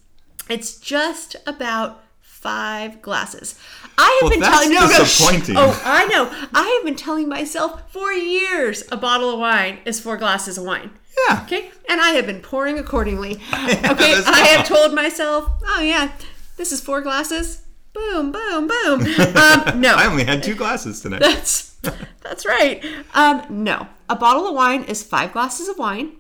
it's 0.49 0.79
just 0.81 1.37
about 1.47 2.03
five 2.21 3.01
glasses. 3.03 3.59
I 3.97 4.19
have 4.23 4.31
Well, 4.31 4.41
been 4.41 4.51
telling 4.51 4.71
no, 4.71 4.81
no, 4.87 5.05
shh. 5.05 5.19
disappointing. 5.19 5.57
Oh, 5.59 5.81
I 5.85 6.07
know. 6.07 6.29
I 6.55 6.67
have 6.77 6.85
been 6.85 6.95
telling 6.97 7.29
myself 7.29 7.91
for 7.93 8.13
years 8.13 8.85
a 8.93 8.97
bottle 8.97 9.31
of 9.31 9.39
wine 9.41 9.79
is 9.85 10.01
four 10.01 10.17
glasses 10.17 10.57
of 10.59 10.65
wine. 10.65 10.91
Yeah. 11.29 11.43
Okay, 11.45 11.71
and 11.89 12.01
I 12.01 12.11
have 12.11 12.27
been 12.27 12.41
pouring 12.41 12.79
accordingly. 12.79 13.41
Okay, 13.53 14.15
that's 14.15 14.27
I 14.27 14.39
have 14.41 14.67
told 14.67 14.95
myself, 14.95 15.51
oh 15.67 15.81
yeah, 15.83 16.13
this 16.57 16.73
is 16.73 16.81
four 16.81 17.01
glasses. 17.01 17.63
Boom, 17.93 18.31
boom, 18.33 18.69
boom. 18.69 19.01
Um, 19.03 19.81
no, 19.81 19.95
I 19.97 20.07
only 20.09 20.25
had 20.25 20.43
two 20.43 20.55
glasses 20.55 21.01
tonight. 21.01 21.21
that's 21.21 21.77
that's 22.23 22.47
right. 22.47 22.85
Um, 23.15 23.43
no, 23.51 23.87
a 24.09 24.15
bottle 24.17 24.47
of 24.47 24.55
wine 24.55 24.85
is 24.85 25.03
five 25.03 25.33
glasses 25.33 25.69
of 25.69 25.79
wine, 25.79 26.13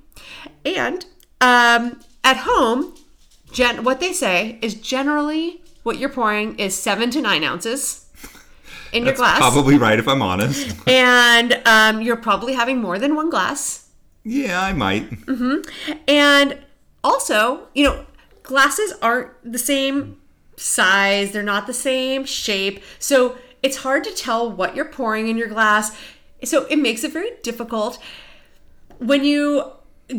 and 0.64 1.04
um, 1.40 2.00
at 2.24 2.38
home, 2.38 2.94
gen- 3.52 3.84
what 3.84 4.00
they 4.00 4.12
say 4.12 4.58
is 4.62 4.74
generally 4.74 5.62
what 5.84 5.98
you're 5.98 6.08
pouring 6.10 6.58
is 6.58 6.74
seven 6.74 7.10
to 7.10 7.20
nine 7.20 7.44
ounces 7.44 8.06
in 8.92 9.04
your 9.04 9.14
glass, 9.14 9.38
probably 9.38 9.76
right 9.78 9.98
if 9.98 10.08
I'm 10.08 10.22
honest. 10.22 10.74
and 10.88 11.60
um, 11.66 12.02
you're 12.02 12.16
probably 12.16 12.54
having 12.54 12.78
more 12.80 12.98
than 12.98 13.14
one 13.14 13.30
glass. 13.30 13.87
Yeah, 14.28 14.60
I 14.60 14.72
might. 14.72 15.10
Mm-hmm. 15.10 15.92
And 16.06 16.58
also, 17.02 17.68
you 17.74 17.84
know, 17.84 18.04
glasses 18.42 18.92
aren't 19.00 19.30
the 19.42 19.58
same 19.58 20.20
size, 20.56 21.32
they're 21.32 21.42
not 21.42 21.66
the 21.66 21.72
same 21.72 22.24
shape. 22.24 22.82
So 22.98 23.38
it's 23.62 23.78
hard 23.78 24.04
to 24.04 24.14
tell 24.14 24.50
what 24.50 24.76
you're 24.76 24.84
pouring 24.84 25.28
in 25.28 25.38
your 25.38 25.48
glass. 25.48 25.96
So 26.44 26.66
it 26.66 26.76
makes 26.76 27.04
it 27.04 27.12
very 27.12 27.30
difficult 27.42 27.98
when 28.98 29.24
you 29.24 29.72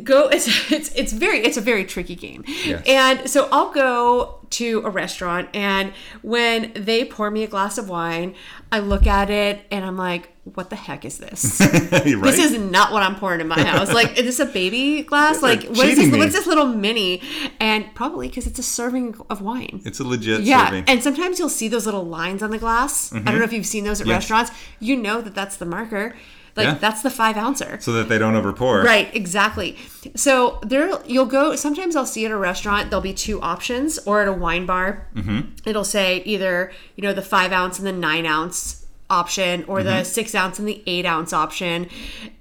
go 0.04 0.28
it's 0.32 0.72
it's 0.72 0.94
it's 0.94 1.14
very 1.14 1.40
it's 1.40 1.58
a 1.58 1.62
very 1.62 1.86
tricky 1.86 2.16
game. 2.16 2.44
Yes. 2.66 2.84
And 2.88 3.30
so 3.30 3.48
I'll 3.52 3.72
go 3.72 4.40
to 4.52 4.82
a 4.86 4.90
restaurant 4.90 5.50
and 5.54 5.94
when 6.22 6.72
they 6.74 7.06
pour 7.06 7.30
me 7.30 7.44
a 7.44 7.48
glass 7.48 7.78
of 7.78 7.90
wine, 7.90 8.36
I 8.72 8.80
look 8.80 9.06
at 9.06 9.30
it 9.30 9.62
and 9.72 9.86
I'm 9.86 9.98
like, 9.98 10.34
what 10.56 10.70
the 10.70 10.76
heck 10.76 11.06
is 11.06 11.18
this? 11.18 11.60
right? 11.62 12.04
This 12.04 12.40
is 12.40 12.58
not 12.58 12.92
what 12.92 13.04
I'm 13.04 13.16
pouring 13.16 13.42
in 13.42 13.48
my 13.48 13.62
house. 13.62 13.94
Like, 13.94 14.18
is 14.18 14.26
this 14.26 14.40
a 14.40 14.46
baby 14.46 15.04
glass? 15.04 15.42
Like, 15.50 15.64
what 15.64 15.88
is 15.88 15.98
this? 15.98 16.12
me. 16.12 16.18
What's 16.20 16.34
this 16.34 16.46
little 16.46 16.68
mini? 16.68 17.22
And 17.60 17.94
probably 17.96 18.28
because 18.28 18.46
it's 18.46 18.60
a 18.60 18.64
serving 18.64 19.16
of 19.30 19.42
wine. 19.42 19.82
it's 19.86 20.00
a 20.00 20.04
legit 20.04 20.42
Yeah, 20.42 20.66
serving. 20.66 20.84
and 20.88 21.02
sometimes 21.02 21.40
you'll 21.40 21.50
see 21.50 21.68
those 21.68 21.86
little 21.86 22.06
lines 22.06 22.44
on 22.44 22.52
the 22.52 22.60
glass. 22.60 23.12
I 23.12 23.16
don't 23.16 23.26
mm-hmm. 23.26 23.38
know 23.40 23.44
if 23.44 23.54
you've 23.54 23.66
seen 23.66 23.84
those 23.84 24.02
at 24.02 24.08
Yes. 24.08 24.16
restaurants. 24.16 24.52
You 24.80 24.96
know 24.96 25.22
that 25.22 25.34
that's 25.34 25.58
the 25.58 25.66
marker. 25.66 26.16
Like 26.56 26.66
Yeah. 26.66 26.74
that's 26.76 27.02
the 27.02 27.10
five 27.10 27.38
ouncer. 27.38 27.78
so 27.80 27.94
that 27.94 28.10
they 28.10 28.18
don't 28.18 28.34
overpour. 28.34 28.84
Right, 28.84 29.14
exactly. 29.16 29.78
So 30.16 30.60
there, 30.62 31.00
you'll 31.06 31.26
go. 31.26 31.56
Sometimes 31.56 31.96
I'll 31.96 32.06
see 32.06 32.26
at 32.26 32.32
a 32.32 32.38
restaurant 32.38 32.90
there'll 32.90 33.02
be 33.02 33.14
two 33.14 33.42
options, 33.42 33.98
or 34.00 34.22
at 34.22 34.28
a 34.28 34.34
wine 34.34 34.66
bar, 34.66 35.08
mm-hmm. 35.16 35.52
it'll 35.66 35.84
say 35.86 36.22
either 36.26 36.72
you 36.96 37.02
know 37.04 37.14
the 37.14 37.22
five 37.22 37.52
ounce 37.52 37.80
and 37.80 37.88
the 37.88 37.94
nine 37.94 38.26
ounce 38.26 38.86
option, 39.10 39.64
or 39.66 39.84
the 39.84 40.04
six 40.04 40.36
ounce 40.36 40.60
and 40.60 40.68
the 40.68 40.84
eight 40.86 41.06
ounce 41.06 41.34
option, 41.34 41.90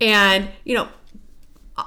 and 0.00 0.48
you 0.64 0.74
know 0.74 0.88
uh, 1.76 1.84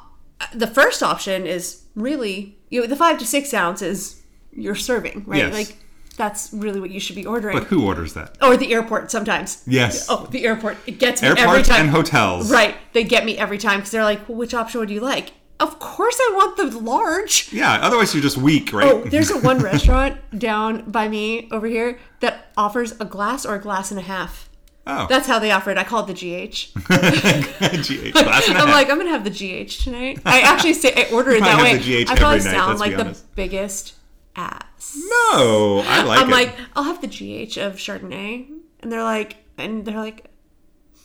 the 0.53 0.67
first 0.67 1.03
option 1.03 1.45
is 1.45 1.83
really 1.95 2.57
you 2.69 2.81
know 2.81 2.87
the 2.87 2.95
five 2.95 3.17
to 3.19 3.25
six 3.25 3.53
ounce 3.53 3.81
is 3.81 4.21
you're 4.53 4.75
serving, 4.75 5.23
right? 5.27 5.39
Yes. 5.39 5.53
Like 5.53 5.77
that's 6.17 6.51
really 6.53 6.79
what 6.79 6.91
you 6.91 6.99
should 6.99 7.15
be 7.15 7.25
ordering. 7.25 7.57
But 7.57 7.67
who 7.67 7.85
orders 7.85 8.13
that? 8.15 8.37
or 8.41 8.57
the 8.57 8.73
airport 8.73 9.09
sometimes. 9.11 9.63
Yes. 9.65 10.07
Oh, 10.09 10.27
the 10.29 10.45
airport. 10.45 10.77
It 10.85 10.99
gets 10.99 11.21
me 11.21 11.29
every 11.29 11.41
Airports 11.41 11.69
time. 11.69 11.81
and 11.81 11.89
hotels. 11.89 12.51
Right. 12.51 12.75
They 12.93 13.03
get 13.03 13.23
me 13.25 13.37
every 13.37 13.57
time 13.57 13.77
because 13.79 13.91
they're 13.91 14.03
like, 14.03 14.27
well, 14.27 14.37
which 14.37 14.53
option 14.53 14.81
would 14.81 14.89
you 14.89 14.99
like? 14.99 15.31
Of 15.59 15.79
course 15.79 16.17
I 16.19 16.31
want 16.35 16.57
the 16.57 16.79
large. 16.79 17.53
Yeah, 17.53 17.73
otherwise 17.81 18.13
you're 18.13 18.21
just 18.23 18.37
weak, 18.37 18.73
right? 18.73 18.91
Oh, 18.91 19.03
there's 19.03 19.29
a 19.29 19.39
one 19.39 19.59
restaurant 19.63 20.17
down 20.37 20.89
by 20.89 21.07
me 21.07 21.47
over 21.51 21.67
here 21.67 21.99
that 22.19 22.51
offers 22.57 22.99
a 22.99 23.05
glass 23.05 23.45
or 23.45 23.55
a 23.55 23.59
glass 23.61 23.89
and 23.91 23.99
a 23.99 24.03
half. 24.03 24.49
Oh. 24.87 25.05
That's 25.07 25.27
how 25.27 25.37
they 25.37 25.51
offer 25.51 25.69
it. 25.69 25.77
I 25.77 25.83
call 25.83 26.03
it 26.03 26.07
the 26.07 26.13
GH. 26.13 26.73
GH, 26.73 28.13
glass 28.13 28.47
and 28.49 28.57
a 28.57 28.61
I'm 28.61 28.69
like, 28.69 28.89
I'm 28.89 28.97
gonna 28.97 29.11
have 29.11 29.23
the 29.23 29.29
GH 29.29 29.83
tonight. 29.83 30.19
I 30.25 30.41
actually 30.41 30.73
say 30.73 30.91
I 30.95 31.13
order 31.13 31.31
it 31.35 31.41
that 31.41 31.61
way. 31.61 31.77
the 31.77 32.05
GH 32.05 32.09
I 32.09 32.15
probably 32.15 32.39
night, 32.39 32.51
sound 32.51 32.79
like 32.79 32.97
the 32.97 33.17
biggest 33.35 33.93
ass. 34.35 34.97
no, 34.97 35.83
I 35.85 36.01
like 36.03 36.19
I'm 36.21 36.29
it. 36.29 36.31
like, 36.31 36.55
I'll 36.75 36.83
have 36.83 36.99
the 37.01 37.07
GH 37.07 37.57
of 37.57 37.75
Chardonnay, 37.75 38.47
and 38.81 38.91
they're 38.91 39.03
like, 39.03 39.37
and 39.57 39.85
they're 39.85 39.97
like, 39.99 40.25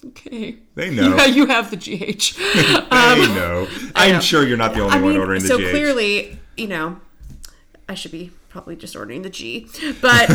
okay, 0.06 0.56
They 0.74 0.90
know. 0.94 1.14
yeah, 1.16 1.26
you 1.26 1.46
have 1.46 1.70
the 1.70 1.76
GH. 1.76 2.38
Um, 2.38 2.88
I 2.90 3.34
know. 3.34 3.68
I'm 3.94 4.12
know. 4.14 4.20
sure 4.20 4.46
you're 4.46 4.56
not 4.56 4.72
the 4.72 4.80
only 4.80 4.94
I 4.96 5.00
one 5.02 5.10
mean, 5.12 5.20
ordering 5.20 5.42
the 5.42 5.48
so 5.48 5.58
GH. 5.58 5.62
So 5.64 5.70
clearly, 5.70 6.38
you 6.56 6.68
know, 6.68 6.98
I 7.88 7.94
should 7.94 8.12
be 8.12 8.30
probably 8.48 8.76
just 8.76 8.96
ordering 8.96 9.20
the 9.22 9.30
G. 9.30 9.68
But 10.00 10.30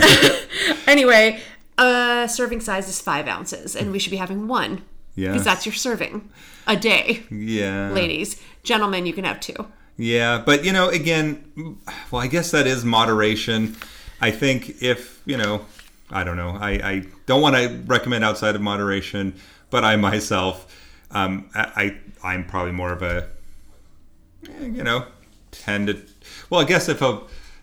anyway, 0.87 1.41
uh, 1.77 2.27
serving 2.27 2.61
size 2.61 2.87
is 2.87 3.01
five 3.01 3.27
ounces, 3.27 3.75
and 3.75 3.91
we 3.91 3.99
should 3.99 4.11
be 4.11 4.17
having 4.17 4.47
one. 4.47 4.83
Yes. 5.15 5.33
Because 5.33 5.45
that's 5.45 5.65
your 5.65 5.73
serving 5.73 6.29
a 6.67 6.77
day, 6.77 7.23
yeah. 7.29 7.91
ladies. 7.91 8.41
Gentlemen, 8.63 9.05
you 9.05 9.13
can 9.13 9.25
have 9.25 9.39
two. 9.39 9.67
Yeah, 9.97 10.41
but 10.45 10.63
you 10.63 10.71
know, 10.71 10.89
again, 10.89 11.77
well, 12.09 12.21
I 12.21 12.27
guess 12.27 12.51
that 12.51 12.65
is 12.65 12.85
moderation. 12.85 13.75
I 14.21 14.31
think 14.31 14.81
if 14.81 15.21
you 15.25 15.37
know, 15.37 15.65
I 16.09 16.23
don't 16.23 16.37
know, 16.37 16.57
I, 16.59 16.71
I 16.71 17.05
don't 17.25 17.41
want 17.41 17.55
to 17.55 17.81
recommend 17.85 18.23
outside 18.23 18.55
of 18.55 18.61
moderation, 18.61 19.35
but 19.69 19.83
I 19.83 19.95
myself, 19.97 20.73
um, 21.11 21.49
I, 21.53 21.97
I 22.23 22.33
I'm 22.33 22.45
probably 22.45 22.71
more 22.71 22.91
of 22.91 23.01
a, 23.01 23.27
you 24.61 24.83
know, 24.83 25.05
ten 25.51 25.87
to, 25.87 26.01
well, 26.49 26.61
I 26.61 26.63
guess 26.63 26.87
if 26.87 27.01
a, 27.01 27.21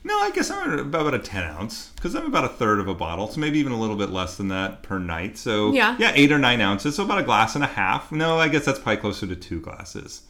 no, 0.08 0.18
I 0.20 0.30
guess 0.30 0.50
I'm 0.50 0.78
about 0.78 1.12
a 1.14 1.18
ten 1.18 1.44
ounce 1.44 1.92
because 1.94 2.14
I'm 2.16 2.24
about 2.26 2.44
a 2.44 2.48
third 2.48 2.80
of 2.80 2.88
a 2.88 2.94
bottle, 2.94 3.28
so 3.28 3.38
maybe 3.40 3.58
even 3.58 3.72
a 3.72 3.78
little 3.80 3.94
bit 3.96 4.08
less 4.10 4.36
than 4.36 4.48
that 4.48 4.82
per 4.82 4.98
night. 4.98 5.36
So 5.36 5.72
Yeah. 5.72 5.96
yeah, 5.98 6.12
eight 6.14 6.32
or 6.32 6.38
nine 6.38 6.60
ounces, 6.60 6.96
so 6.96 7.04
about 7.04 7.18
a 7.18 7.22
glass 7.22 7.54
and 7.54 7.62
a 7.62 7.68
half. 7.68 8.10
No, 8.10 8.38
I 8.38 8.48
guess 8.48 8.64
that's 8.64 8.78
probably 8.78 8.96
closer 9.00 9.26
to 9.26 9.36
two 9.36 9.60
glasses. 9.60 10.22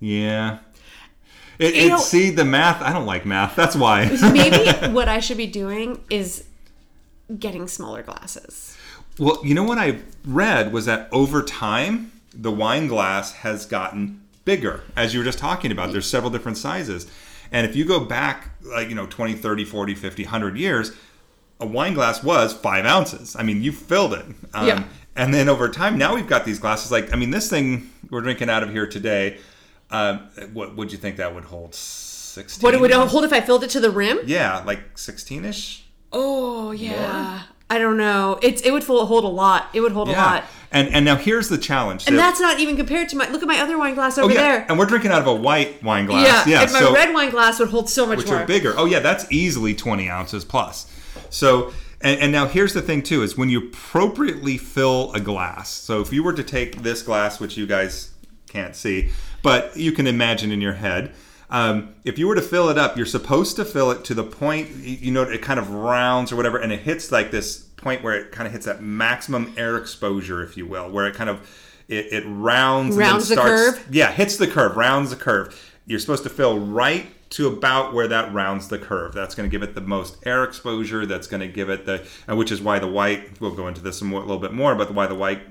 Yeah. 0.00 0.58
It, 1.58 1.74
it, 1.76 1.98
see 2.00 2.30
the 2.30 2.44
math. 2.44 2.82
I 2.82 2.92
don't 2.92 3.06
like 3.06 3.24
math. 3.24 3.54
That's 3.54 3.76
why. 3.76 4.06
Maybe 4.32 4.70
what 4.92 5.08
I 5.08 5.20
should 5.20 5.36
be 5.36 5.46
doing 5.46 6.02
is 6.10 6.44
getting 7.38 7.68
smaller 7.68 8.02
glasses. 8.02 8.76
well, 9.18 9.40
you 9.44 9.54
know 9.54 9.62
what 9.62 9.78
I 9.78 10.00
read 10.26 10.72
was 10.72 10.86
that 10.86 11.08
over 11.12 11.42
time 11.42 12.10
the 12.34 12.50
wine 12.50 12.88
glass 12.88 13.32
has 13.34 13.64
gotten 13.66 14.20
bigger, 14.44 14.82
as 14.96 15.14
you 15.14 15.20
were 15.20 15.24
just 15.24 15.38
talking 15.38 15.70
about. 15.70 15.92
There's 15.92 16.10
several 16.10 16.30
different 16.32 16.58
sizes, 16.58 17.06
and 17.52 17.66
if 17.66 17.76
you 17.76 17.84
go 17.84 18.00
back 18.00 18.50
like 18.62 18.88
you 18.88 18.94
know 18.94 19.06
20, 19.06 19.34
30, 19.34 19.64
40, 19.64 19.94
50, 19.94 20.22
100 20.24 20.56
years, 20.58 20.92
a 21.60 21.66
wine 21.66 21.94
glass 21.94 22.22
was 22.22 22.52
five 22.52 22.84
ounces. 22.84 23.36
I 23.36 23.42
mean, 23.42 23.62
you 23.62 23.72
filled 23.72 24.14
it. 24.14 24.24
Um, 24.52 24.66
Yeah. 24.66 24.84
And 25.16 25.32
then 25.32 25.48
over 25.48 25.68
time, 25.68 25.96
now 25.96 26.16
we've 26.16 26.26
got 26.26 26.44
these 26.44 26.58
glasses. 26.58 26.90
Like, 26.90 27.12
I 27.12 27.16
mean, 27.16 27.30
this 27.30 27.48
thing 27.48 27.88
we're 28.10 28.20
drinking 28.20 28.50
out 28.50 28.64
of 28.64 28.70
here 28.70 28.86
today. 28.86 29.38
Um, 29.90 30.28
what 30.52 30.74
would 30.74 30.90
you 30.90 30.98
think 30.98 31.18
that 31.18 31.32
would 31.34 31.44
hold? 31.44 31.74
Sixteen. 31.74 32.62
What 32.62 32.74
it 32.74 32.80
would 32.80 32.90
it 32.90 32.96
hold 32.96 33.24
if 33.24 33.32
I 33.32 33.40
filled 33.40 33.62
it 33.62 33.70
to 33.70 33.80
the 33.80 33.90
rim? 33.90 34.18
Yeah, 34.24 34.64
like 34.64 34.98
16 34.98 35.44
ish. 35.44 35.84
Oh 36.12 36.72
yeah. 36.72 37.42
I 37.70 37.78
don't 37.78 37.96
know. 37.96 38.38
It's 38.42 38.62
it 38.62 38.70
would 38.72 38.84
hold 38.84 39.24
a 39.24 39.28
lot. 39.28 39.68
It 39.72 39.80
would 39.80 39.92
hold 39.92 40.08
a 40.08 40.12
Yeah. 40.12 40.24
lot. 40.24 40.44
And 40.70 40.88
and 40.88 41.04
now 41.04 41.16
here's 41.16 41.48
the 41.48 41.58
challenge. 41.58 42.04
And 42.06 42.14
So- 42.14 42.20
that's 42.20 42.40
not 42.40 42.60
even 42.60 42.76
compared 42.76 43.08
to 43.10 43.16
my 43.16 43.28
look 43.30 43.42
at 43.42 43.48
my 43.48 43.58
other 43.60 43.78
wine 43.78 43.94
glass 43.94 44.18
oh, 44.18 44.24
over 44.24 44.32
oh, 44.32 44.34
yeah. 44.34 44.40
there. 44.42 44.66
And 44.68 44.78
we're 44.78 44.86
drinking 44.86 45.12
out 45.12 45.20
of 45.20 45.26
a 45.26 45.34
white 45.34 45.82
wine 45.82 46.06
glass. 46.06 46.46
yeah, 46.46 46.52
Yeah. 46.52 46.62
and 46.62 46.72
my 46.72 46.80
so, 46.80 46.94
red 46.94 47.14
wine 47.14 47.30
glass 47.30 47.58
would 47.58 47.70
hold 47.70 47.88
so 47.88 48.06
much 48.06 48.18
which 48.18 48.26
more. 48.26 48.38
are 48.38 48.46
bigger. 48.46 48.74
Oh 48.76 48.84
yeah, 48.84 49.00
that's 49.00 49.26
easily 49.30 49.74
20 49.74 50.08
ounces 50.10 50.44
plus. 50.44 50.86
So 51.30 51.72
and, 52.00 52.20
and 52.20 52.32
now 52.32 52.46
here's 52.46 52.74
the 52.74 52.82
thing 52.82 53.02
too 53.02 53.22
is 53.22 53.36
when 53.36 53.48
you 53.48 53.68
appropriately 53.68 54.58
fill 54.58 55.12
a 55.14 55.20
glass. 55.20 55.70
So 55.70 56.00
if 56.00 56.12
you 56.12 56.22
were 56.22 56.34
to 56.34 56.44
take 56.44 56.82
this 56.82 57.02
glass, 57.02 57.40
which 57.40 57.56
you 57.56 57.66
guys 57.66 58.10
can't 58.48 58.76
see, 58.76 59.10
but 59.42 59.76
you 59.76 59.90
can 59.92 60.06
imagine 60.06 60.52
in 60.52 60.60
your 60.60 60.74
head. 60.74 61.12
Um, 61.50 61.94
if 62.04 62.18
you 62.18 62.26
were 62.26 62.34
to 62.34 62.42
fill 62.42 62.68
it 62.68 62.78
up, 62.78 62.96
you're 62.96 63.06
supposed 63.06 63.56
to 63.56 63.64
fill 63.64 63.90
it 63.90 64.04
to 64.04 64.14
the 64.14 64.24
point 64.24 64.70
you 64.76 65.12
know 65.12 65.22
it 65.22 65.42
kind 65.42 65.60
of 65.60 65.70
rounds 65.70 66.32
or 66.32 66.36
whatever, 66.36 66.58
and 66.58 66.72
it 66.72 66.80
hits 66.80 67.12
like 67.12 67.30
this 67.30 67.58
point 67.76 68.02
where 68.02 68.14
it 68.14 68.32
kind 68.32 68.46
of 68.46 68.52
hits 68.52 68.66
that 68.66 68.82
maximum 68.82 69.52
air 69.56 69.76
exposure, 69.76 70.42
if 70.42 70.56
you 70.56 70.66
will, 70.66 70.90
where 70.90 71.06
it 71.06 71.14
kind 71.14 71.30
of 71.30 71.48
it, 71.88 72.12
it 72.12 72.24
rounds 72.26 72.96
Rounds 72.96 73.28
the 73.28 73.34
and 73.34 73.50
then 73.50 73.58
starts, 73.58 73.78
curve? 73.78 73.94
yeah, 73.94 74.10
hits 74.10 74.36
the 74.36 74.46
curve, 74.46 74.76
rounds 74.76 75.10
the 75.10 75.16
curve. 75.16 75.72
You're 75.86 75.98
supposed 75.98 76.22
to 76.22 76.30
fill 76.30 76.58
right 76.58 77.06
to 77.30 77.48
about 77.48 77.92
where 77.92 78.08
that 78.08 78.32
rounds 78.32 78.68
the 78.68 78.78
curve. 78.78 79.12
That's 79.12 79.34
going 79.34 79.48
to 79.48 79.52
give 79.52 79.62
it 79.62 79.74
the 79.74 79.80
most 79.80 80.24
air 80.24 80.44
exposure. 80.44 81.04
That's 81.04 81.26
going 81.26 81.40
to 81.40 81.48
give 81.48 81.68
it 81.68 81.84
the, 81.84 82.06
which 82.34 82.50
is 82.50 82.62
why 82.62 82.78
the 82.78 82.86
white. 82.86 83.40
We'll 83.40 83.54
go 83.54 83.68
into 83.68 83.82
this 83.82 84.00
a, 84.00 84.04
little 84.04 84.38
bit 84.38 84.52
more, 84.52 84.74
but 84.74 84.94
why 84.94 85.06
the 85.06 85.14
white 85.14 85.42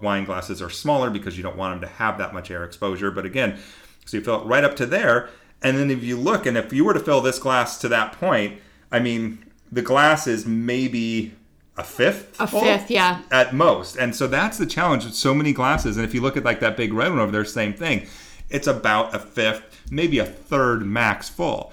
wine 0.00 0.24
glasses 0.24 0.62
are 0.62 0.70
smaller 0.70 1.10
because 1.10 1.36
you 1.36 1.42
don't 1.42 1.56
want 1.56 1.80
them 1.80 1.88
to 1.88 1.96
have 1.96 2.16
that 2.18 2.32
much 2.32 2.50
air 2.50 2.64
exposure. 2.64 3.10
But 3.10 3.26
again, 3.26 3.58
so 4.04 4.16
you 4.16 4.22
fill 4.22 4.42
it 4.42 4.46
right 4.46 4.64
up 4.64 4.76
to 4.76 4.86
there, 4.86 5.30
and 5.62 5.78
then 5.78 5.90
if 5.90 6.02
you 6.02 6.16
look, 6.16 6.46
and 6.46 6.56
if 6.56 6.72
you 6.72 6.84
were 6.84 6.94
to 6.94 7.00
fill 7.00 7.20
this 7.20 7.38
glass 7.38 7.78
to 7.78 7.88
that 7.88 8.12
point, 8.12 8.60
I 8.92 9.00
mean, 9.00 9.44
the 9.72 9.82
glass 9.82 10.26
is 10.26 10.46
maybe 10.46 11.34
a 11.76 11.82
fifth. 11.82 12.38
A 12.40 12.46
full 12.46 12.60
fifth, 12.60 12.90
yeah. 12.90 13.22
at 13.32 13.54
most. 13.54 13.96
And 13.96 14.14
so 14.14 14.26
that's 14.26 14.58
the 14.58 14.66
challenge 14.66 15.04
with 15.04 15.14
so 15.14 15.34
many 15.34 15.52
glasses. 15.52 15.96
And 15.96 16.04
if 16.06 16.14
you 16.14 16.20
look 16.20 16.36
at 16.36 16.44
like 16.44 16.60
that 16.60 16.76
big 16.76 16.92
red 16.92 17.10
one 17.10 17.18
over 17.18 17.32
there, 17.32 17.44
same 17.44 17.72
thing. 17.72 18.06
It's 18.50 18.66
about 18.66 19.14
a 19.14 19.18
fifth, 19.18 19.82
maybe 19.90 20.18
a 20.18 20.24
third 20.24 20.84
max 20.86 21.28
full. 21.28 21.72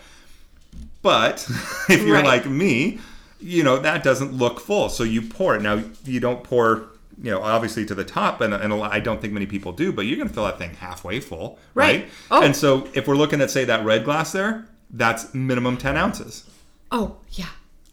But 1.01 1.45
if 1.89 2.01
you're 2.01 2.15
Right. 2.15 2.25
like 2.25 2.45
me, 2.47 2.99
you 3.39 3.63
know 3.63 3.77
that 3.77 4.03
doesn't 4.03 4.33
look 4.33 4.59
full. 4.59 4.89
So 4.89 5.03
you 5.03 5.21
pour 5.21 5.55
it. 5.55 5.61
Now 5.61 5.83
you 6.05 6.19
don't 6.19 6.43
pour. 6.43 6.87
You 7.21 7.29
know, 7.31 7.41
obviously 7.43 7.85
to 7.85 7.93
the 7.93 8.03
top, 8.03 8.41
and, 8.41 8.51
and 8.53 8.73
a 8.73 8.75
lot, 8.75 8.91
I 8.91 8.99
don't 8.99 9.21
think 9.21 9.31
many 9.31 9.45
people 9.45 9.71
do, 9.73 9.91
but 9.93 10.07
you're 10.07 10.17
going 10.17 10.27
to 10.27 10.33
fill 10.33 10.45
that 10.45 10.57
thing 10.57 10.71
halfway 10.73 11.19
full, 11.19 11.59
Right. 11.75 12.01
right? 12.01 12.09
Oh. 12.31 12.41
And 12.41 12.55
so 12.55 12.87
if 12.95 13.07
we're 13.07 13.15
looking 13.15 13.41
at 13.41 13.51
say 13.51 13.63
that 13.65 13.85
red 13.85 14.03
glass 14.05 14.31
there, 14.31 14.65
that's 14.89 15.33
minimum 15.35 15.77
ten 15.77 15.97
ounces. 15.97 16.49
Oh 16.91 17.17
yeah. 17.31 17.45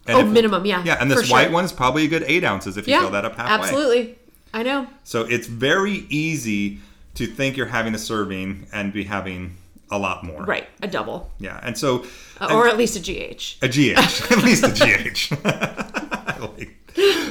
And 0.07 0.17
oh, 0.17 0.21
if- 0.21 0.29
minimum, 0.29 0.65
yeah. 0.65 0.83
Yeah, 0.83 0.97
and 1.01 1.11
this 1.11 1.31
white 1.31 1.45
sure. 1.45 1.53
one 1.53 1.65
is 1.65 1.73
probably 1.73 2.05
a 2.05 2.09
good 2.09 2.25
eight 2.27 2.43
ounces 2.43 2.77
if 2.79 2.87
you 2.89 2.95
Yeah, 2.95 3.03
fill 3.03 3.11
that 3.11 3.25
up 3.27 3.37
halfway. 3.37 3.55
absolutely. 3.67 4.19
I 4.55 4.63
know. 4.63 4.87
So 5.05 5.23
it's 5.27 5.47
very 5.47 6.07
easy 6.09 6.79
to 7.17 7.27
think 7.27 7.57
you're 7.59 7.67
having 7.67 7.95
a 7.95 7.99
serving 7.99 8.67
and 8.73 8.93
be 8.95 9.05
having 9.05 9.57
a 9.91 9.99
lot 9.99 10.25
more. 10.25 10.43
Right, 10.45 10.67
a 10.83 10.89
double, 10.89 11.31
Yeah, 11.39 11.61
and 11.63 11.77
so 11.77 12.07
Uh, 12.41 12.49
or 12.55 12.67
at 12.67 12.79
least 12.79 12.97
a 12.97 13.01
GH. 13.01 13.57
a 13.63 13.69
GH, 13.69 13.99
at 14.33 14.43
least 14.43 14.65
a 14.65 14.71
GH. 14.73 16.05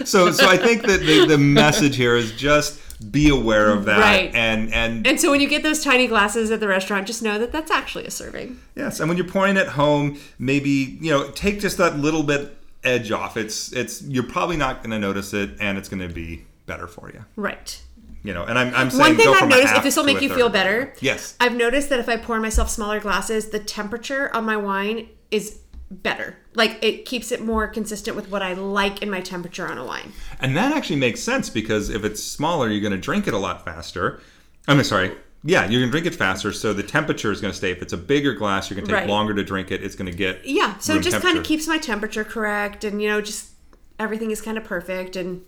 So, 0.06 0.32
so 0.32 0.48
I 0.48 0.58
think 0.58 0.84
that 0.84 1.02
the, 1.02 1.26
the 1.26 1.38
message 1.38 1.96
here 1.96 2.16
is 2.16 2.32
just 2.34 2.80
be 3.12 3.30
aware 3.30 3.70
of 3.72 3.86
that, 3.86 4.00
Right. 4.00 4.34
and 4.34 4.74
and 4.74 5.06
And 5.06 5.20
so 5.20 5.30
when 5.30 5.40
you 5.42 5.48
get 5.48 5.62
those 5.64 5.84
tiny 5.84 6.08
glasses 6.08 6.50
at 6.52 6.60
the 6.60 6.68
restaurant, 6.68 7.06
just 7.08 7.22
know 7.22 7.38
that 7.38 7.52
that's 7.52 7.70
actually 7.72 8.06
a 8.06 8.12
serving. 8.12 8.60
yes, 8.76 9.00
and 9.00 9.08
when 9.10 9.18
you're 9.18 9.28
pouring 9.28 9.58
at 9.58 9.68
home, 9.68 10.18
maybe 10.40 10.98
you 11.02 11.12
know 11.12 11.30
take 11.32 11.60
just 11.60 11.78
that 11.78 12.00
little 12.00 12.24
bit 12.24 12.58
edge 12.84 13.12
off. 13.12 13.38
It's 13.38 13.72
it's 13.74 14.02
you're 14.04 14.24
probably 14.24 14.58
not 14.58 14.78
going 14.82 14.92
to 14.92 15.00
notice 15.00 15.34
it, 15.34 15.52
and 15.60 15.78
it's 15.78 15.90
going 15.90 16.08
to 16.08 16.14
be 16.14 16.46
better 16.66 16.88
for 16.88 17.12
you. 17.14 17.24
Right. 17.36 17.80
You 18.24 18.34
know, 18.34 18.44
and 18.44 18.58
I'm, 18.60 18.74
I'm 18.76 18.90
saying 18.90 19.02
One 19.02 19.16
thing 19.16 19.30
I've 19.30 19.48
noticed, 19.48 19.76
if 19.76 19.84
this 19.84 19.96
will 19.96 20.04
make 20.04 20.22
you 20.22 20.34
feel 20.34 20.50
better, 20.50 20.94
Yes. 21.00 21.36
I've 21.40 21.56
noticed 21.56 21.90
that 21.90 22.00
if 22.00 22.10
I 22.10 22.18
pour 22.18 22.40
myself 22.42 22.70
smaller 22.70 23.00
glasses, 23.00 23.50
the 23.52 23.60
temperature 23.60 24.36
on 24.36 24.44
my 24.44 24.58
wine 24.58 25.08
is 25.32 25.60
better. 25.90 26.38
Like 26.54 26.78
it 26.82 27.06
keeps 27.06 27.32
it 27.32 27.42
more 27.42 27.68
consistent 27.68 28.16
with 28.16 28.30
what 28.30 28.42
I 28.42 28.54
like 28.54 29.02
in 29.02 29.10
my 29.10 29.22
temperature 29.22 29.68
on 29.68 29.78
a 29.78 29.86
wine. 29.86 30.12
And 30.40 30.56
that 30.58 30.76
actually 30.76 30.98
makes 30.98 31.22
sense 31.22 31.50
because 31.50 31.90
if 31.90 32.04
it's 32.04 32.22
smaller, 32.24 32.70
you're 32.70 32.82
going 32.82 32.92
to 32.92 32.98
drink 32.98 33.28
it 33.28 33.34
a 33.34 33.38
lot 33.38 33.64
faster. 33.64 34.20
I 34.68 34.74
mean, 34.74 34.84
sorry. 34.84 35.16
Yeah, 35.44 35.62
you're 35.62 35.80
going 35.80 35.90
to 35.90 35.92
drink 35.92 36.08
it 36.08 36.16
faster, 36.16 36.52
so 36.52 36.74
the 36.74 36.84
temperature 36.84 37.32
is 37.32 37.40
going 37.40 37.52
to 37.52 37.58
stay. 37.58 37.72
If 37.72 37.82
it's 37.82 37.94
a 37.94 37.98
bigger 37.98 38.34
glass, 38.34 38.70
you're 38.70 38.76
going 38.76 38.88
to 38.88 38.92
take 38.92 39.02
Right. 39.02 39.10
longer 39.10 39.34
to 39.36 39.44
drink 39.44 39.72
it. 39.72 39.84
It's 39.84 39.96
going 39.96 40.12
to 40.12 40.18
get 40.18 40.44
Yeah, 40.44 40.78
so 40.80 40.96
it 40.96 41.04
just 41.04 41.22
kind 41.22 41.38
of 41.38 41.44
keeps 41.46 41.68
my 41.68 41.78
temperature 41.78 42.24
correct 42.24 42.84
and 42.84 43.02
you 43.02 43.08
know 43.08 43.22
just 43.22 43.52
everything 44.00 44.32
is 44.32 44.42
kind 44.42 44.58
of 44.58 44.64
perfect 44.64 45.16
and 45.16 45.44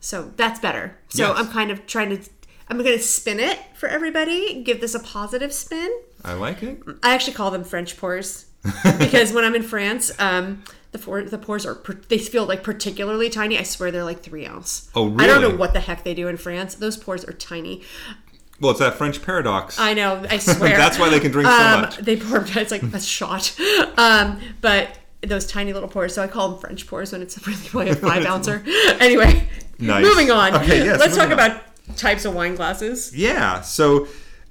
so 0.00 0.32
that's 0.36 0.60
better. 0.60 0.96
So 1.08 1.28
Yes. 1.28 1.38
I'm 1.38 1.48
kind 1.48 1.70
of 1.70 1.86
trying 1.86 2.10
to 2.10 2.30
I'm 2.68 2.78
going 2.78 2.96
to 2.96 3.02
spin 3.02 3.40
it 3.40 3.58
for 3.74 3.88
everybody, 3.88 4.62
give 4.62 4.80
this 4.80 4.94
a 4.94 5.00
positive 5.00 5.52
spin. 5.52 5.90
I 6.24 6.34
like 6.34 6.62
it. 6.62 6.80
I 7.02 7.12
actually 7.14 7.32
call 7.34 7.50
them 7.50 7.64
French 7.64 7.96
pours 7.96 8.46
because 8.98 9.32
when 9.32 9.44
I'm 9.44 9.54
in 9.54 9.62
France, 9.62 10.12
um, 10.18 10.62
the 10.92 10.98
four, 10.98 11.22
the 11.22 11.38
pours 11.38 11.64
are 11.66 11.80
they 12.08 12.18
feel 12.18 12.44
like 12.46 12.62
particularly 12.62 13.28
tiny. 13.30 13.58
I 13.58 13.62
swear 13.62 13.90
they're 13.90 14.04
like 14.04 14.22
three 14.22 14.46
ounce. 14.46 14.88
Oh, 14.94 15.06
really? 15.06 15.24
I 15.24 15.26
don't 15.26 15.40
know 15.40 15.56
what 15.56 15.72
the 15.72 15.80
heck 15.80 16.04
they 16.04 16.14
do 16.14 16.28
in 16.28 16.36
France. 16.36 16.74
Those 16.74 16.96
pours 16.96 17.24
are 17.24 17.32
tiny. 17.32 17.82
Well, 18.60 18.70
it's 18.70 18.80
that 18.80 18.94
French 18.94 19.22
paradox. 19.22 19.78
I 19.80 19.94
know. 19.94 20.24
I 20.30 20.38
swear. 20.38 20.76
That's 20.76 20.98
why 20.98 21.08
they 21.08 21.18
can 21.18 21.32
drink 21.32 21.48
so 21.48 21.54
Um, 21.54 21.80
much. 21.80 21.96
They 21.98 22.16
pour. 22.16 22.44
It's 22.46 22.70
like 22.70 22.82
a 22.82 23.00
shot. 23.00 23.58
Um, 23.96 24.38
but 24.60 24.98
those 25.22 25.46
tiny 25.46 25.72
little 25.72 25.88
pours. 25.88 26.14
So 26.14 26.22
I 26.22 26.26
call 26.28 26.50
them 26.50 26.60
French 26.60 26.86
pours 26.86 27.10
when 27.12 27.22
it's 27.22 27.44
really 27.46 27.68
only 27.74 27.90
a 27.90 27.96
five 28.08 28.24
ouncer. 28.26 28.62
Anyway, 29.00 29.48
Nice. 29.78 30.04
moving 30.04 30.30
on. 30.30 30.54
Okay, 30.56 30.84
yes, 30.84 31.00
Let's 31.00 31.16
talk 31.16 31.26
on. 31.26 31.32
about 31.32 31.60
types 31.96 32.24
of 32.24 32.34
wine 32.34 32.54
glasses. 32.54 33.16
Yeah. 33.16 33.62
So 33.62 34.06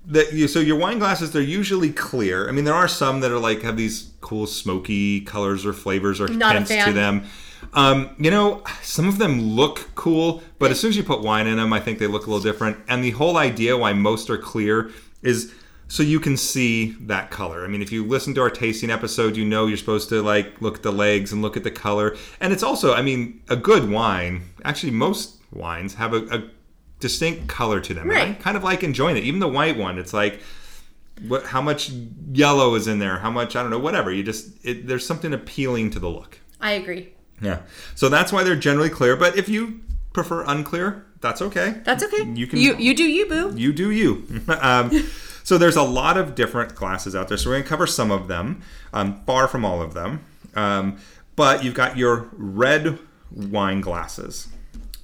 that 0.06 0.34
you 0.34 0.48
so 0.48 0.60
your 0.60 0.78
wine 0.78 1.00
glasses 1.00 1.32
they're 1.32 1.42
usually 1.42 1.92
clear. 1.92 2.50
I 2.50 2.52
mean, 2.52 2.66
there 2.66 2.74
are 2.74 2.88
some 2.88 3.20
that 3.22 3.32
are 3.32 3.40
like 3.40 3.62
have 3.62 3.78
these 3.78 4.12
cool 4.22 4.48
smoky 4.48 5.22
colors 5.22 5.66
or 5.66 5.74
flavors 5.74 6.20
or 6.20 6.28
Not 6.28 6.56
a 6.56 6.64
tints 6.64 6.86
to 6.86 6.94
them. 6.94 7.26
Um, 7.74 8.16
you 8.18 8.32
know, 8.32 8.64
some 8.82 9.08
of 9.08 9.18
them 9.18 9.42
look 9.42 9.92
cool, 9.96 10.42
but 10.60 10.72
as 10.72 10.80
soon 10.80 10.90
as 10.90 10.98
you 10.98 11.04
put 11.04 11.22
wine 11.22 11.48
in 11.48 11.58
them, 11.58 11.72
I 11.72 11.80
think 11.80 12.00
they 12.00 12.08
look 12.08 12.26
a 12.26 12.30
little 12.30 12.44
different. 12.44 12.78
And 12.88 13.04
the 13.04 13.12
whole 13.12 13.38
idea 13.38 13.78
why 13.78 13.94
most 13.94 14.30
are 14.30 14.38
clear 14.38 14.92
is 15.22 15.54
so 15.88 16.04
you 16.04 16.20
can 16.20 16.38
see 16.38 16.92
that 17.02 17.32
color. 17.32 17.66
I 17.66 17.68
mean, 17.68 17.82
if 17.82 17.92
you 17.92 18.06
listen 18.06 18.34
to 18.36 18.42
our 18.42 18.50
tasting 18.50 18.90
episode, 18.90 19.36
you 19.36 19.44
know 19.44 19.68
you're 19.68 19.76
supposed 19.78 20.08
to 20.10 20.22
like 20.22 20.62
look 20.62 20.78
at 20.78 20.84
the 20.84 20.92
legs 20.92 21.34
and 21.34 21.42
look 21.42 21.58
at 21.58 21.64
the 21.64 21.72
color. 21.72 22.16
And 22.40 22.54
it's 22.54 22.64
also, 22.64 22.94
I 22.94 23.02
mean, 23.02 23.42
a 23.50 23.58
good 23.58 23.90
wine. 23.90 24.44
Actually, 24.64 24.94
most 24.94 25.42
wines 25.52 25.96
have 25.96 26.14
a, 26.14 26.26
a 26.28 26.50
distinct 27.02 27.48
color 27.50 27.80
to 27.82 27.94
them. 27.94 28.10
And 28.10 28.18
I 28.18 28.24
Right. 28.26 28.40
kind 28.40 28.56
of 28.56 28.64
like 28.64 28.84
enjoying 28.84 29.18
it. 29.18 29.24
Even 29.26 29.40
the 29.42 29.48
white 29.50 29.78
one, 29.78 29.98
it's 30.00 30.14
like 30.14 30.42
what 31.28 31.46
how 31.48 31.62
much 31.62 31.92
yellow 32.32 32.74
is 32.76 32.88
in 32.88 33.00
there? 33.00 33.20
How 33.20 33.30
much 33.30 33.56
I 33.56 33.62
don't 33.62 33.70
know. 33.72 33.80
Whatever. 33.80 34.12
You 34.12 34.24
just 34.24 34.50
it, 34.64 34.88
there's 34.88 35.06
something 35.06 35.34
appealing 35.34 35.92
to 35.92 36.00
the 36.00 36.08
look. 36.10 36.40
I 36.62 36.72
agree. 36.72 37.10
Yeah. 37.42 37.60
So 37.96 38.08
that's 38.10 38.32
why 38.32 38.44
they're 38.44 38.56
generally 38.56 38.90
clear. 38.90 39.16
But 39.18 39.36
if 39.38 39.50
you 39.50 39.82
prefer 40.14 40.44
unclear, 40.46 41.06
that's 41.20 41.42
okay. 41.42 41.82
That's 41.84 42.04
okay. 42.04 42.24
You 42.34 42.48
can 42.48 42.60
You 42.60 42.76
you 42.78 42.94
do 42.96 43.04
you 43.04 43.26
boo. 43.28 43.54
you 43.56 43.74
do 43.74 43.92
you. 43.92 44.26
um, 44.62 44.92
so 45.44 45.58
there's 45.58 45.76
a 45.76 45.84
lot 45.84 46.18
of 46.18 46.36
different 46.36 46.76
glasses 46.76 47.16
out 47.16 47.28
there. 47.28 47.38
So 47.38 47.50
we're 47.50 47.56
going 47.56 47.64
to 47.64 47.70
cover 47.70 47.88
some 47.88 48.12
of 48.12 48.28
them, 48.28 48.62
um, 48.94 49.22
far 49.26 49.48
from 49.48 49.66
all 49.66 49.82
of 49.82 49.94
them. 49.94 50.24
Um, 50.56 50.98
but 51.36 51.64
you've 51.64 51.74
got 51.74 51.98
your 51.98 52.30
red 52.34 53.00
wine 53.32 53.82
glasses. 53.82 54.48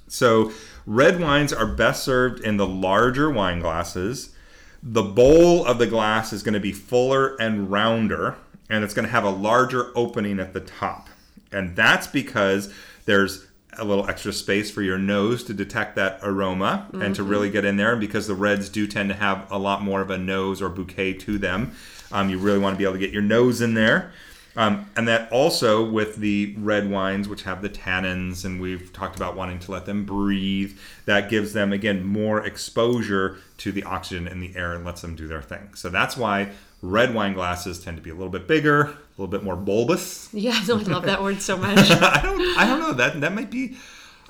So 0.08 0.52
red 0.88 1.20
wines 1.20 1.52
are 1.52 1.66
best 1.66 2.02
served 2.02 2.40
in 2.40 2.56
the 2.56 2.66
larger 2.66 3.30
wine 3.30 3.60
glasses. 3.60 4.34
The 4.82 5.02
bowl 5.02 5.66
of 5.66 5.78
the 5.78 5.86
glass 5.86 6.32
is 6.32 6.42
going 6.42 6.54
to 6.54 6.60
be 6.60 6.72
fuller 6.72 7.36
and 7.36 7.70
rounder, 7.70 8.36
and 8.70 8.82
it's 8.82 8.94
going 8.94 9.04
to 9.04 9.12
have 9.12 9.24
a 9.24 9.30
larger 9.30 9.92
opening 9.94 10.40
at 10.40 10.54
the 10.54 10.60
top. 10.60 11.08
And 11.52 11.76
that's 11.76 12.06
because 12.06 12.72
there's 13.04 13.46
a 13.76 13.84
little 13.84 14.08
extra 14.08 14.32
space 14.32 14.70
for 14.70 14.80
your 14.80 14.98
nose 14.98 15.44
to 15.44 15.54
detect 15.54 15.94
that 15.96 16.20
aroma 16.22 16.88
and 16.94 17.14
to 17.14 17.22
really 17.22 17.50
get 17.50 17.66
in 17.66 17.76
there. 17.76 17.92
And 17.92 18.00
because 18.00 18.26
the 18.26 18.34
reds 18.34 18.70
do 18.70 18.86
tend 18.86 19.10
to 19.10 19.14
have 19.14 19.46
a 19.52 19.58
lot 19.58 19.82
more 19.82 20.00
of 20.00 20.10
a 20.10 20.18
nose 20.18 20.62
or 20.62 20.70
bouquet 20.70 21.12
to 21.14 21.38
them, 21.38 21.72
um, 22.10 22.30
you 22.30 22.38
really 22.38 22.58
want 22.58 22.74
to 22.74 22.78
be 22.78 22.84
able 22.84 22.94
to 22.94 22.98
get 22.98 23.12
your 23.12 23.22
nose 23.22 23.60
in 23.60 23.74
there. 23.74 24.12
Um, 24.56 24.90
and 24.96 25.06
that 25.06 25.30
also 25.30 25.88
with 25.88 26.16
the 26.16 26.54
red 26.58 26.90
wines, 26.90 27.28
which 27.28 27.42
have 27.44 27.62
the 27.62 27.68
tannins, 27.68 28.44
and 28.44 28.60
we've 28.60 28.92
talked 28.92 29.14
about 29.16 29.36
wanting 29.36 29.60
to 29.60 29.70
let 29.70 29.86
them 29.86 30.04
breathe, 30.04 30.76
that 31.04 31.30
gives 31.30 31.52
them, 31.52 31.72
again, 31.72 32.04
more 32.04 32.44
exposure 32.44 33.38
to 33.58 33.70
the 33.72 33.84
oxygen 33.84 34.26
in 34.26 34.40
the 34.40 34.56
air 34.56 34.72
and 34.74 34.84
lets 34.84 35.00
them 35.02 35.14
do 35.14 35.28
their 35.28 35.42
thing. 35.42 35.70
So 35.74 35.88
that's 35.90 36.16
why 36.16 36.50
red 36.82 37.14
wine 37.14 37.34
glasses 37.34 37.78
tend 37.78 37.96
to 37.98 38.02
be 38.02 38.10
a 38.10 38.14
little 38.14 38.30
bit 38.30 38.48
bigger, 38.48 38.82
a 38.82 38.96
little 39.16 39.28
bit 39.28 39.44
more 39.44 39.54
bulbous. 39.56 40.28
Yeah, 40.32 40.52
I 40.60 40.64
love 40.72 41.04
that 41.04 41.22
word 41.22 41.40
so 41.40 41.56
much. 41.58 41.78
I 41.90 42.20
don't, 42.22 42.58
I 42.58 42.66
don't 42.66 42.80
know 42.80 42.92
that 42.94 43.20
that 43.20 43.32
might 43.34 43.50
be. 43.50 43.76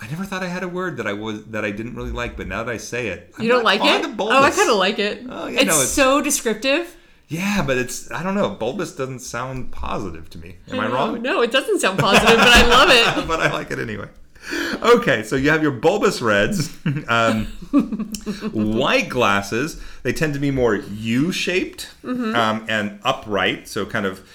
I 0.01 0.07
never 0.09 0.25
thought 0.25 0.43
I 0.45 0.47
had 0.49 0.63
a 0.63 0.69
word 0.69 0.99
that 0.99 1.09
I 1.09 1.13
was 1.15 1.45
that 1.47 1.65
I 1.65 1.73
didn't 1.73 1.97
really 1.97 2.13
like, 2.13 2.37
but 2.37 2.47
now 2.47 2.63
that 2.63 2.71
I 2.73 2.77
say 2.77 3.09
it, 3.09 3.35
I'm 3.37 3.43
You 3.45 3.51
don't 3.51 3.65
like 3.65 3.81
it? 3.83 4.15
Oh, 4.19 4.29
I 4.43 4.51
kind 4.51 4.71
of 4.71 4.77
like 4.77 4.99
it. 5.01 5.25
Oh, 5.29 5.49
yeah, 5.49 5.61
it's, 5.61 5.67
no, 5.67 5.73
it's- 5.75 5.91
so 5.91 6.21
descriptive. 6.23 6.95
Yeah, 7.29 7.63
but 7.67 7.77
it's 7.79 8.11
I 8.11 8.23
don't 8.23 8.35
know. 8.35 8.49
Bulbous 8.51 8.93
doesn't 8.97 9.19
sound 9.21 9.71
positive 9.71 10.29
to 10.31 10.39
me. 10.39 10.57
Am 10.71 10.81
I 10.81 10.89
know. 10.89 10.95
wrong? 10.95 11.23
No, 11.23 11.43
it 11.43 11.51
doesn't 11.53 11.81
sound 11.81 11.99
positive, 11.99 12.37
but 12.39 12.49
I 12.49 12.67
love 12.67 12.89
it. 12.91 13.29
but 13.29 13.41
I 13.41 13.53
like 13.53 13.71
it 13.71 13.79
anyway. 13.79 14.09
Okay, 14.83 15.23
so 15.25 15.37
you 15.37 15.51
have 15.51 15.63
your 15.63 15.73
bulbous 15.73 16.21
reds. 16.23 16.75
Um, 17.09 17.47
white 18.53 19.09
glasses, 19.09 19.81
they 20.03 20.13
tend 20.13 20.35
to 20.35 20.41
be 20.41 20.51
more 20.51 20.75
U 20.77 21.33
shaped 21.33 21.91
Mm-hmm. 22.03 22.35
um, 22.35 22.65
and 22.69 22.99
upright. 23.05 23.69
So, 23.69 23.85
kind 23.87 24.07
of, 24.07 24.27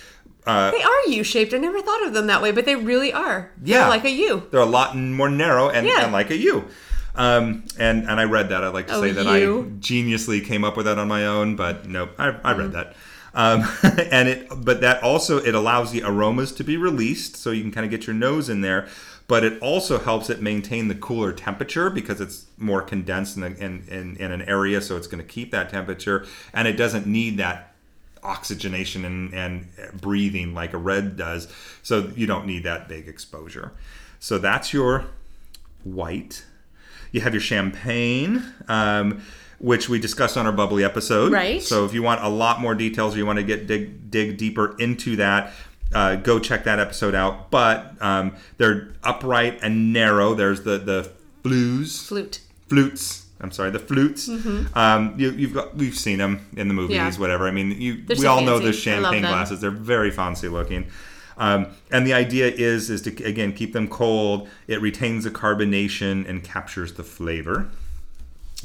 uh, 0.45 0.71
They 0.71 0.82
are 0.84 1.08
U-shaped. 1.08 1.53
I 1.53 1.58
never 1.58 1.82
thought 1.82 2.06
of 2.06 2.13
them 2.13 2.27
that 2.27 2.41
way, 2.41 2.51
but 2.51 2.65
they 2.65 2.75
really 2.75 3.12
are. 3.13 3.51
Yeah. 3.63 3.79
They're 3.82 3.89
like 3.89 4.03
a 4.06 4.10
U. 4.12 4.43
they're 4.51 4.60
a 4.60 4.65
lot 4.65 4.95
more 4.95 5.29
narrow 5.29 5.69
and, 5.69 5.88
Yeah. 5.88 6.03
and 6.03 6.12
like 6.13 6.29
a 6.29 6.38
U. 6.38 6.65
Um, 7.15 7.65
and, 7.78 8.10
and 8.10 8.19
I 8.19 8.23
read 8.23 8.49
that. 8.49 8.63
I'd 8.63 8.73
like 8.73 8.88
to 8.88 8.95
Oh, 8.95 9.02
say 9.02 9.12
that 9.12 9.28
I 9.28 9.41
geniusly 9.80 10.43
came 10.43 10.63
up 10.63 10.76
with 10.76 10.86
that 10.88 10.97
on 10.97 11.08
my 11.08 11.26
own, 11.28 11.56
but 11.56 11.88
nope, 11.88 12.12
I, 12.17 12.30
I 12.43 12.54
read 12.54 12.71
Mm. 12.71 12.73
that. 12.73 12.95
Um, 13.36 13.63
and 14.12 14.28
it, 14.30 14.47
but 14.63 14.82
that 14.82 15.02
also 15.04 15.38
it 15.38 15.56
allows 15.56 15.91
the 15.91 16.04
aromas 16.04 16.52
to 16.54 16.63
be 16.63 16.78
released, 16.78 17.36
so 17.36 17.52
you 17.52 17.62
can 17.62 17.71
kind 17.71 17.86
of 17.86 17.91
get 17.91 18.08
your 18.08 18.15
nose 18.15 18.49
in 18.49 18.62
there. 18.62 18.88
But 19.28 19.43
it 19.43 19.62
also 19.62 19.99
helps 19.99 20.30
it 20.30 20.41
maintain 20.41 20.88
the 20.89 20.95
cooler 20.95 21.32
temperature 21.32 21.89
because 21.89 22.19
it's 22.19 22.45
more 22.58 22.82
condensed 22.82 23.38
in, 23.38 23.43
a, 23.43 23.47
in, 23.47 23.86
in, 23.89 24.17
in 24.17 24.32
an 24.32 24.41
area, 24.43 24.82
so 24.82 24.97
it's 24.97 25.08
going 25.08 25.23
to 25.23 25.28
keep 25.28 25.49
that 25.52 25.69
temperature, 25.69 26.26
and 26.54 26.67
it 26.67 26.73
doesn't 26.73 27.08
need 27.08 27.38
that 27.38 27.73
oxygenation 28.21 29.06
and, 29.06 29.34
and 29.34 29.67
breathing 29.99 30.54
like 30.54 30.73
a 30.73 30.78
red 30.78 31.15
does. 31.17 31.47
So 31.84 32.12
you 32.15 32.26
don't 32.28 32.45
need 32.45 32.63
that 32.63 32.88
big 32.88 33.08
exposure. 33.08 33.71
So 34.19 34.38
that's 34.38 34.73
your 34.73 35.06
white. 35.84 36.43
You 37.13 37.21
have 37.21 37.34
your 37.34 37.39
champagne, 37.41 38.43
um, 38.67 39.21
which 39.60 39.88
we 39.88 39.99
discussed 39.99 40.36
on 40.36 40.45
our 40.45 40.52
bubbly 40.52 40.84
episode. 40.84 41.32
Right. 41.32 41.62
So 41.63 41.86
if 41.86 41.93
you 41.93 42.04
want 42.04 42.21
a 42.23 42.28
lot 42.28 42.60
more 42.60 42.76
details 42.76 43.15
or 43.15 43.19
you 43.19 43.26
want 43.26 43.38
to 43.39 43.43
get 43.43 43.65
dig 43.67 44.12
dig 44.12 44.38
deeper 44.38 44.76
into 44.80 45.15
that, 45.15 45.54
uh, 45.93 46.15
go 46.17 46.39
check 46.39 46.65
that 46.65 46.80
episode 46.80 47.15
out. 47.15 47.49
But 47.52 47.93
um, 48.02 48.36
they're 48.58 48.93
upright 49.04 49.60
and 49.63 49.93
narrow. 49.93 50.34
There's 50.34 50.63
the 50.63 50.78
the 50.80 51.12
flues 51.43 52.06
Flute. 52.08 52.41
flutes. 52.67 53.21
I'm 53.41 53.52
sorry, 53.52 53.71
the 53.71 53.80
flutes. 53.80 54.30
Um, 54.73 55.15
you, 55.17 55.32
you've 55.32 55.54
got 55.54 55.76
we've 55.76 55.97
seen 55.97 56.17
them 56.17 56.47
in 56.56 56.67
the 56.69 56.73
movies, 56.73 56.97
Mm-hmm. 56.97 57.13
Yeah. 57.13 57.19
whatever. 57.19 57.47
I 57.47 57.52
mean, 57.52 57.80
you 57.80 58.04
we 58.08 58.15
so 58.15 58.30
all 58.32 58.41
know 58.41 58.54
fancy. 58.60 58.65
the 58.67 58.73
champagne 58.73 59.21
glasses. 59.21 59.60
They're 59.62 59.69
very 59.69 60.12
fancy 60.12 60.47
looking. 60.47 60.88
Um, 61.43 61.67
and 61.91 62.08
the 62.08 62.13
idea 62.13 62.47
is 62.47 62.89
is 62.89 63.01
to 63.01 63.23
again 63.25 63.51
keep 63.51 63.73
them 63.73 63.89
cold. 63.89 64.47
It 64.67 64.79
retains 64.79 65.25
the 65.25 65.32
carbonation 65.32 66.27
and 66.29 66.41
captures 66.41 66.93
the 66.93 67.03
flavor. 67.03 67.69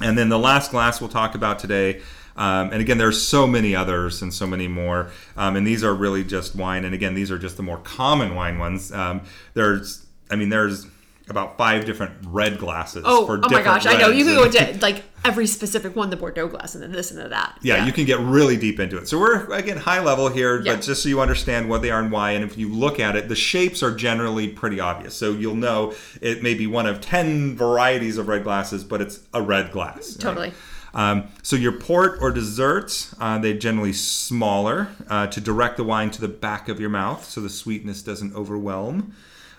And 0.00 0.16
then 0.16 0.28
the 0.28 0.38
last 0.38 0.70
glass 0.70 1.00
we'll 1.00 1.10
talk 1.10 1.34
about 1.34 1.58
today. 1.58 2.00
Um, 2.36 2.70
and 2.72 2.80
again, 2.80 2.98
there's 2.98 3.20
so 3.20 3.48
many 3.48 3.74
others 3.74 4.22
and 4.22 4.32
so 4.32 4.46
many 4.46 4.68
more. 4.68 5.10
Um, 5.36 5.56
and 5.56 5.66
these 5.66 5.82
are 5.82 5.92
really 5.92 6.22
just 6.22 6.54
wine. 6.54 6.84
And 6.84 6.94
again, 6.94 7.14
these 7.14 7.32
are 7.32 7.38
just 7.38 7.56
the 7.56 7.64
more 7.64 7.78
common 7.78 8.36
wine 8.36 8.60
ones. 8.60 8.92
Um, 8.92 9.22
there's, 9.54 10.06
I 10.30 10.36
mean, 10.36 10.48
there's 10.48 10.86
about 11.30 11.56
five 11.58 11.84
different 11.84 12.12
red 12.26 12.58
glasses. 12.58 13.02
Oh, 13.06 13.26
for 13.26 13.40
oh 13.42 13.48
my 13.50 13.62
gosh! 13.62 13.86
I 13.86 13.96
know 13.98 14.08
you 14.08 14.24
can 14.24 14.34
go 14.34 14.44
into 14.44 14.78
like 14.82 15.04
every 15.24 15.46
specific 15.46 15.94
one, 15.96 16.10
the 16.10 16.16
Bordeaux 16.16 16.48
glass, 16.48 16.74
and 16.74 16.82
then 16.82 16.92
this 16.92 17.10
and 17.10 17.20
then 17.20 17.30
that. 17.30 17.58
yeah, 17.62 17.84
you 17.84 17.92
can 17.92 18.04
get 18.04 18.18
really 18.20 18.56
deep 18.56 18.78
into 18.80 18.96
it. 18.98 19.08
So 19.08 19.18
we're 19.18 19.50
again 19.52 19.76
high 19.76 20.00
level 20.02 20.28
here, 20.28 20.60
Yeah. 20.62 20.74
but 20.76 20.82
just 20.82 21.02
so 21.02 21.08
you 21.08 21.20
understand 21.20 21.68
what 21.68 21.82
they 21.82 21.90
are 21.90 22.00
and 22.00 22.10
why. 22.12 22.32
And 22.32 22.44
if 22.44 22.56
you 22.56 22.72
look 22.72 22.98
at 23.00 23.16
it, 23.16 23.28
the 23.28 23.36
shapes 23.36 23.82
are 23.82 23.94
generally 23.94 24.48
pretty 24.48 24.80
obvious. 24.80 25.14
So 25.14 25.32
you'll 25.32 25.54
know 25.56 25.94
it 26.20 26.42
may 26.42 26.54
be 26.54 26.66
one 26.66 26.86
of 26.86 27.00
ten 27.00 27.56
varieties 27.56 28.16
of 28.18 28.28
red 28.28 28.44
glasses, 28.44 28.84
but 28.84 29.00
it's 29.00 29.20
a 29.34 29.42
red 29.42 29.70
glass. 29.72 30.12
right? 30.16 30.20
Totally. 30.20 30.52
Um, 30.94 31.28
so 31.42 31.54
your 31.54 31.72
port 31.72 32.18
or 32.22 32.30
desserts, 32.30 33.14
uh, 33.20 33.38
they're 33.38 33.52
generally 33.52 33.92
smaller 33.92 34.88
uh, 35.08 35.26
to 35.26 35.40
direct 35.40 35.76
the 35.76 35.84
wine 35.84 36.10
to 36.12 36.20
the 36.20 36.28
back 36.28 36.68
of 36.70 36.80
your 36.80 36.88
mouth, 36.88 37.24
so 37.28 37.42
the 37.42 37.50
sweetness 37.50 38.02
doesn't 38.02 38.34
overwhelm. 38.34 39.14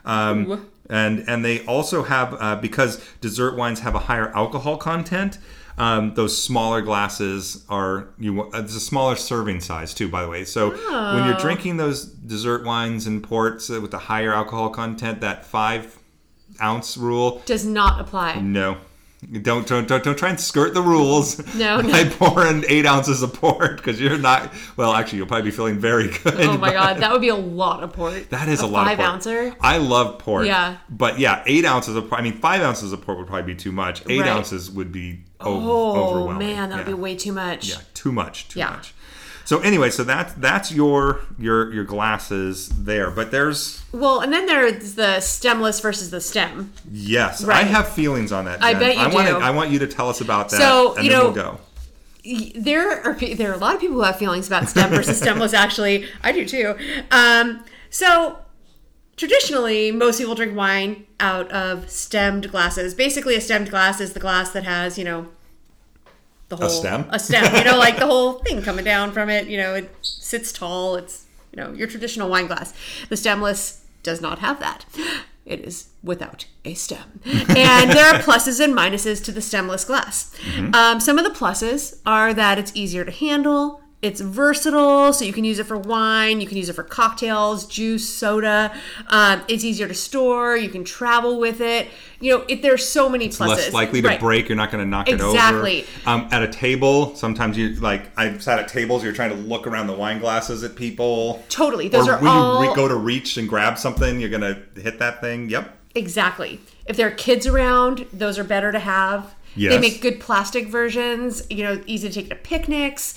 Um. 0.06 0.68
And 0.90 1.24
and 1.28 1.44
they 1.46 1.64
also 1.66 2.04
have 2.04 2.36
uh, 2.40 2.56
because 2.56 3.02
dessert 3.22 3.56
wines 3.56 3.80
have 3.82 3.96
a 3.96 4.00
higher 4.00 4.30
alcohol 4.36 4.78
content. 4.78 5.38
Um, 5.78 6.14
those 6.16 6.38
smaller 6.42 6.82
glasses 6.82 7.64
are 7.70 8.10
you. 8.20 8.34
wa- 8.34 8.50
uh, 8.54 8.62
It's 8.64 8.76
a 8.76 8.80
smaller 8.82 9.16
serving 9.16 9.62
size 9.62 9.94
too, 9.94 10.10
by 10.10 10.24
the 10.24 10.28
way. 10.28 10.44
So 10.44 10.72
when 10.72 11.26
you're 11.26 11.36
Oh. 11.38 11.40
drinking 11.40 11.78
those 11.78 12.04
dessert 12.06 12.66
wines 12.66 13.08
and 13.08 13.24
ports 13.24 13.70
uh, 13.70 13.80
with 13.80 13.92
the 13.92 13.98
higher 14.00 14.34
alcohol 14.34 14.70
content, 14.72 15.22
that 15.22 15.46
five 15.46 15.98
ounce 16.62 16.98
rule, 16.98 17.42
Does 17.46 17.66
not 17.66 18.02
apply. 18.02 18.42
no. 18.42 18.78
Don't, 19.42 19.68
don't 19.68 19.86
don't 19.86 20.02
don't 20.02 20.18
try 20.18 20.30
and 20.30 20.40
skirt 20.40 20.74
the 20.74 20.82
rules 20.82 21.40
No, 21.54 21.82
no. 21.82 21.92
by 21.92 22.06
pouring 22.08 22.64
eight 22.70 22.86
ounces 22.86 23.22
of 23.22 23.34
port 23.34 23.76
because 23.76 24.00
you're 24.00 24.18
not. 24.18 24.54
Well, 24.78 24.94
actually, 24.94 25.18
you'll 25.18 25.28
probably 25.28 25.52
be 25.52 25.56
feeling 25.56 25.78
very 25.78 26.08
good. 26.24 26.40
Oh 26.40 26.58
my 26.58 26.72
god, 26.72 26.98
that 27.02 27.12
would 27.12 27.20
be 27.20 27.28
a 27.28 27.36
lot 27.36 27.84
of 27.84 27.92
port. 27.92 28.30
that 28.30 28.48
is 28.48 28.62
a, 28.62 28.66
lot 28.66 28.86
five 28.86 28.94
of 28.98 29.04
port. 29.04 29.14
ouncer. 29.14 29.56
I 29.60 29.78
love 29.78 30.20
port. 30.20 30.46
Yeah. 30.46 30.78
But 30.90 31.20
yeah, 31.20 31.44
eight 31.48 31.66
ounces 31.66 31.98
of 31.98 32.08
port. 32.08 32.22
I 32.22 32.24
mean, 32.24 32.38
five 32.40 32.62
ounces 32.62 32.94
of 32.94 33.02
port 33.02 33.18
would 33.18 33.28
probably 33.28 33.54
be 33.54 33.60
too 33.60 33.74
much. 33.74 34.04
Eight 34.10 34.22
Right. 34.22 34.30
ounces 34.30 34.72
would 34.72 34.94
be 34.94 35.20
Oh 35.42 35.98
overwhelming. 36.12 36.38
man, 36.48 36.70
that 36.70 36.78
would 36.78 36.88
yeah. 36.88 36.96
be 36.96 37.02
way 37.02 37.16
too 37.16 37.34
much. 37.34 37.68
Yeah, 37.70 37.76
too 37.94 38.14
much. 38.14 38.48
Too 38.48 38.60
Yeah. 38.60 38.70
much. 38.70 38.94
So 39.50 39.58
anyway, 39.62 39.90
so 39.90 40.04
that's 40.04 40.32
that's 40.34 40.72
your 40.72 41.22
your 41.40 41.74
your 41.74 41.84
glasses 41.84 42.70
there. 42.70 43.10
But 43.10 43.32
there's 43.32 43.82
Well, 43.92 44.20
and 44.20 44.32
then 44.32 44.46
there's 44.46 44.94
the 44.94 45.20
stemless 45.22 45.80
versus 45.82 46.12
the 46.12 46.22
stem. 46.22 46.72
yes, 46.92 47.44
I 47.44 47.64
have 47.64 47.90
feelings 47.90 48.32
on 48.32 48.46
that. 48.46 48.62
I 48.62 48.76
bet 48.76 48.96
you 48.96 49.02
I 49.02 49.08
want 49.08 49.28
do. 49.28 49.38
I 49.38 49.50
want 49.50 49.72
you 49.72 49.80
to 49.80 49.88
tell 49.88 50.08
us 50.08 50.22
about 50.22 50.52
that. 50.52 50.58
So, 50.58 50.94
and 50.94 51.04
you 51.04 51.10
then 51.10 51.20
know- 51.20 51.26
we'll 51.26 51.34
go. 51.34 51.60
There 52.62 53.04
are 53.04 53.16
there 53.16 53.50
are 53.50 53.56
a 53.56 53.58
lot 53.58 53.74
of 53.74 53.82
people 53.82 53.96
who 53.96 54.04
have 54.04 54.20
feelings 54.20 54.46
about 54.46 54.70
stem 54.70 54.92
versus 54.92 55.18
stemless. 55.24 55.56
Actually, 55.56 56.06
I 56.22 56.32
do 56.32 56.46
too. 56.46 56.76
Um, 57.10 57.66
so 57.90 58.38
traditionally, 59.18 59.92
most 59.92 60.20
people 60.20 60.36
drink 60.36 60.56
wine 60.56 61.08
out 61.20 61.50
of 61.52 61.90
stemmed 61.90 62.52
glasses. 62.52 62.94
Basically, 62.94 63.34
a 63.34 63.42
stemmed 63.42 63.72
glass 63.72 64.00
is 64.00 64.14
the 64.14 64.20
glass 64.20 64.52
that 64.52 64.66
has 64.66 65.00
you 65.00 65.06
know 65.06 65.30
the 66.50 66.58
whole 66.58 66.70
stem? 66.70 67.06
a 67.10 67.20
stem. 67.20 67.56
You 67.56 67.64
know, 67.64 67.78
like 67.88 67.98
the 67.98 68.06
whole 68.06 68.34
thing 68.40 68.62
coming 68.62 68.86
down 68.86 69.12
from 69.12 69.30
it. 69.30 69.48
You 69.48 69.58
know, 69.58 69.76
it 69.76 69.96
sits 70.02 70.52
tall. 70.52 70.96
It's 70.96 71.26
you 71.54 71.62
know 71.62 71.72
your 71.74 71.88
traditional 71.88 72.30
wine 72.30 72.48
glass. 72.48 72.74
The 73.10 73.18
stemless 73.18 73.86
does 74.04 74.22
not 74.22 74.40
have 74.40 74.60
that. 74.60 74.86
It 75.46 75.62
is 75.62 75.90
without 76.04 76.46
a 76.64 76.74
stem. 76.76 77.22
And 77.26 77.92
there 77.92 78.06
are 78.14 78.20
pluses 78.22 78.64
and 78.64 78.74
minuses 78.74 79.24
to 79.26 79.32
the 79.32 79.42
stemless 79.42 79.84
glass. 79.86 80.34
Um, 80.74 81.00
some 81.00 81.18
of 81.18 81.26
the 81.26 81.32
pluses 81.32 82.00
are 82.06 82.34
that 82.34 82.60
it's 82.60 82.72
easier 82.76 83.04
to 83.04 83.12
handle. 83.12 83.82
It's 84.02 84.22
versatile, 84.22 85.12
so 85.12 85.26
you 85.26 85.34
can 85.34 85.44
use 85.44 85.60
it 85.60 85.66
for 85.66 85.78
wine, 85.78 86.40
you 86.40 86.48
can 86.48 86.56
use 86.56 86.70
it 86.70 86.74
for 86.74 86.84
cocktails, 86.84 87.66
juice, 87.68 88.08
soda. 88.08 88.74
Um, 89.08 89.42
it's 89.50 89.66
easier 89.66 89.90
to 89.90 89.94
store. 89.94 90.56
You 90.56 90.70
can 90.70 90.86
travel 90.86 91.38
with 91.38 91.60
it. 91.60 91.90
You 92.22 92.38
know, 92.38 92.46
it, 92.48 92.62
there's 92.62 92.88
so 92.88 93.10
many 93.10 93.28
pluses. 93.28 93.48
less 93.50 93.74
likely 93.74 94.02
to 94.02 94.08
Right. 94.08 94.20
break. 94.20 94.48
You're 94.48 94.56
not 94.56 94.72
going 94.72 94.82
to 94.82 94.90
knock 94.90 95.10
Exactly. 95.10 95.80
it 95.80 95.82
over. 95.82 95.82
Exactly. 95.82 96.04
Um, 96.06 96.30
at 96.32 96.44
a 96.44 96.48
table, 96.48 97.14
sometimes 97.16 97.58
you 97.58 97.72
like. 97.82 98.04
I've 98.18 98.42
sat 98.42 98.58
at 98.60 98.70
tables. 98.70 99.04
You're 99.04 99.12
trying 99.12 99.32
to 99.32 99.36
look 99.36 99.68
around 99.68 99.88
the 99.88 99.94
wine 99.94 100.20
glasses 100.20 100.64
at 100.64 100.78
people. 100.78 101.44
Totally. 101.50 101.90
Those 101.90 102.08
or 102.08 102.14
are 102.14 102.20
when 102.20 102.28
all 102.28 102.64
you 102.64 102.70
re- 102.70 102.76
go 102.78 102.88
to 102.88 102.96
reach 102.96 103.36
and 103.36 103.50
grab 103.50 103.78
something, 103.78 104.22
you're 104.22 104.30
going 104.30 104.42
to 104.42 104.82
hit 104.82 105.00
that 105.00 105.20
thing. 105.20 105.50
Yep. 105.50 105.76
Exactly. 105.96 106.62
If 106.86 106.96
there 106.96 107.08
are 107.08 107.12
kids 107.12 107.46
around, 107.46 108.06
those 108.14 108.40
are 108.40 108.46
better 108.46 108.72
to 108.72 108.80
have. 108.80 109.36
Yes. 109.56 109.74
They 109.74 109.80
make 109.80 110.02
good 110.02 110.20
plastic 110.20 110.68
versions, 110.68 111.46
you 111.50 111.64
know, 111.64 111.82
easy 111.86 112.08
to 112.08 112.14
take 112.14 112.30
to 112.30 112.36
picnics, 112.36 113.14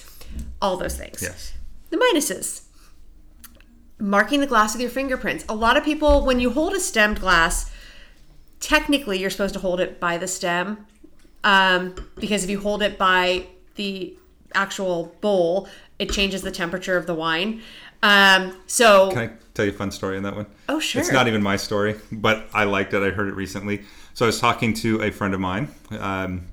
all 0.60 0.76
those 0.76 0.96
things. 0.96 1.22
Yes. 1.22 1.52
The 1.90 1.96
minuses. 1.96 2.62
Marking 3.98 4.40
the 4.40 4.46
glass 4.46 4.74
with 4.74 4.80
your 4.80 4.90
fingerprints. 4.90 5.44
A 5.48 5.54
lot 5.54 5.76
of 5.76 5.84
people, 5.84 6.24
when 6.24 6.40
you 6.40 6.50
hold 6.50 6.72
a 6.74 6.80
stemmed 6.80 7.20
glass, 7.20 7.70
technically 8.60 9.18
you're 9.18 9.30
supposed 9.30 9.54
to 9.54 9.60
hold 9.60 9.80
it 9.80 10.00
by 10.00 10.18
the 10.18 10.26
stem. 10.26 10.86
Um, 11.44 11.94
because 12.16 12.44
if 12.44 12.50
you 12.50 12.60
hold 12.60 12.82
it 12.82 12.98
by 12.98 13.46
the 13.74 14.16
actual 14.54 15.16
bowl, 15.20 15.68
it 15.98 16.10
changes 16.10 16.42
the 16.42 16.50
temperature 16.50 16.96
of 16.96 17.06
the 17.06 17.14
wine. 17.14 17.62
Um, 18.02 18.56
so 18.66 19.10
Can 19.10 19.18
I 19.18 19.30
tell 19.54 19.64
you 19.64 19.70
a 19.70 19.74
fun 19.74 19.90
story 19.90 20.16
on 20.16 20.24
that 20.24 20.34
one? 20.34 20.46
Oh, 20.68 20.80
sure. 20.80 21.00
It's 21.00 21.12
not 21.12 21.28
even 21.28 21.42
my 21.42 21.56
story, 21.56 21.96
but 22.10 22.48
I 22.52 22.64
liked 22.64 22.94
it. 22.94 23.02
I 23.02 23.10
heard 23.10 23.28
it 23.28 23.34
recently. 23.34 23.84
So 24.14 24.24
I 24.24 24.28
was 24.28 24.40
talking 24.40 24.74
to 24.74 25.02
a 25.02 25.10
friend 25.10 25.34
of 25.34 25.40
mine, 25.40 25.68
um, 25.98 26.46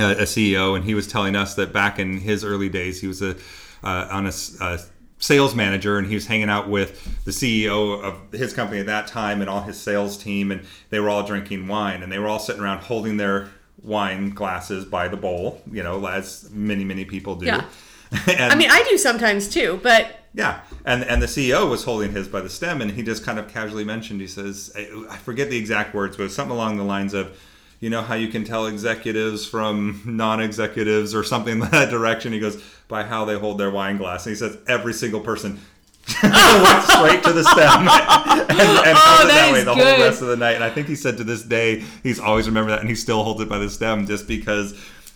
a, 0.00 0.10
a 0.12 0.22
CEO, 0.22 0.76
and 0.76 0.84
he 0.84 0.94
was 0.94 1.06
telling 1.06 1.36
us 1.36 1.54
that 1.54 1.72
back 1.72 1.98
in 1.98 2.18
his 2.18 2.44
early 2.44 2.68
days, 2.68 3.00
he 3.00 3.06
was 3.06 3.22
a 3.22 3.36
uh, 3.82 4.08
on 4.10 4.26
a, 4.26 4.32
a 4.60 4.78
sales 5.18 5.54
manager, 5.54 5.98
and 5.98 6.06
he 6.06 6.14
was 6.14 6.26
hanging 6.26 6.48
out 6.48 6.68
with 6.68 7.24
the 7.24 7.30
CEO 7.30 8.02
of 8.02 8.32
his 8.32 8.52
company 8.52 8.80
at 8.80 8.86
that 8.86 9.06
time 9.06 9.40
and 9.40 9.50
all 9.50 9.62
his 9.62 9.80
sales 9.80 10.16
team, 10.16 10.50
and 10.50 10.62
they 10.90 11.00
were 11.00 11.08
all 11.08 11.22
drinking 11.22 11.68
wine, 11.68 12.02
and 12.02 12.10
they 12.10 12.18
were 12.18 12.28
all 12.28 12.38
sitting 12.38 12.62
around 12.62 12.80
holding 12.80 13.16
their 13.16 13.48
wine 13.82 14.30
glasses 14.30 14.84
by 14.84 15.08
the 15.08 15.16
bowl, 15.16 15.62
you 15.70 15.82
know, 15.82 16.06
as 16.06 16.48
many 16.52 16.84
many 16.84 17.04
people 17.04 17.36
do. 17.36 17.46
Yeah. 17.46 17.64
and, 18.26 18.52
I 18.52 18.56
mean, 18.56 18.70
I 18.70 18.82
do 18.88 18.96
sometimes 18.96 19.48
too, 19.48 19.80
but 19.82 20.18
yeah, 20.34 20.60
and 20.84 21.04
and 21.04 21.20
the 21.20 21.26
CEO 21.26 21.68
was 21.68 21.84
holding 21.84 22.12
his 22.12 22.28
by 22.28 22.40
the 22.40 22.48
stem, 22.48 22.80
and 22.80 22.90
he 22.90 23.02
just 23.02 23.24
kind 23.24 23.38
of 23.38 23.48
casually 23.48 23.84
mentioned. 23.84 24.20
He 24.20 24.26
says, 24.26 24.72
I, 24.76 25.06
I 25.10 25.16
forget 25.16 25.50
the 25.50 25.58
exact 25.58 25.94
words, 25.94 26.16
but 26.16 26.30
something 26.30 26.54
along 26.54 26.76
the 26.76 26.84
lines 26.84 27.14
of, 27.14 27.38
you 27.80 27.90
know 27.90 28.02
how 28.02 28.14
you 28.14 28.28
can 28.28 28.44
tell 28.44 28.66
executives 28.66 29.46
from 29.46 30.02
non-executives 30.04 31.14
or 31.14 31.22
something 31.22 31.60
in 31.62 31.70
that 31.70 31.90
direction. 31.90 32.32
He 32.32 32.40
goes 32.40 32.62
by 32.88 33.04
how 33.04 33.24
they 33.24 33.38
hold 33.38 33.58
their 33.58 33.70
wine 33.70 33.98
glass, 33.98 34.26
and 34.26 34.34
he 34.34 34.38
says 34.38 34.58
every 34.66 34.92
single 34.92 35.20
person. 35.20 35.60
went 36.22 36.84
straight 36.84 37.22
to 37.22 37.34
the 37.34 37.44
stem 37.44 37.80
and, 37.86 37.90
and 37.90 38.58
oh, 38.58 39.16
held 39.18 39.24
it 39.24 39.28
that 39.28 39.52
way 39.52 39.58
is 39.58 39.64
the 39.66 39.74
whole 39.74 39.84
rest 39.84 40.22
of 40.22 40.28
the 40.28 40.36
night. 40.38 40.54
And 40.54 40.64
I 40.64 40.70
think 40.70 40.86
he 40.86 40.96
said 40.96 41.18
to 41.18 41.24
this 41.24 41.42
day 41.42 41.84
he's 42.02 42.18
always 42.18 42.46
remembered 42.46 42.72
that, 42.72 42.80
and 42.80 42.88
he 42.88 42.94
still 42.94 43.22
holds 43.22 43.42
it 43.42 43.48
by 43.48 43.58
the 43.58 43.68
stem 43.68 44.06
just 44.06 44.26
because 44.26 44.72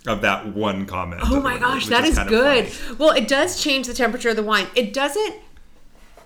of 0.06 0.20
that 0.20 0.48
one 0.48 0.84
comment. 0.84 1.22
Oh 1.24 1.40
my 1.40 1.58
gosh, 1.58 1.86
that 1.86 2.04
is 2.04 2.18
good. 2.18 2.70
Well, 2.98 3.10
it 3.10 3.26
does 3.26 3.62
change 3.62 3.86
the 3.86 3.94
temperature 3.94 4.30
of 4.30 4.36
the 4.36 4.42
wine. 4.42 4.66
It 4.74 4.92
doesn't 4.92 5.36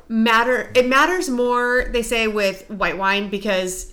matter. 0.09 0.71
It 0.75 0.89
matters 0.89 1.29
more, 1.29 1.87
they 1.91 2.03
say, 2.03 2.27
with 2.27 2.69
white 2.71 2.99
wine 2.99 3.29
because 3.29 3.93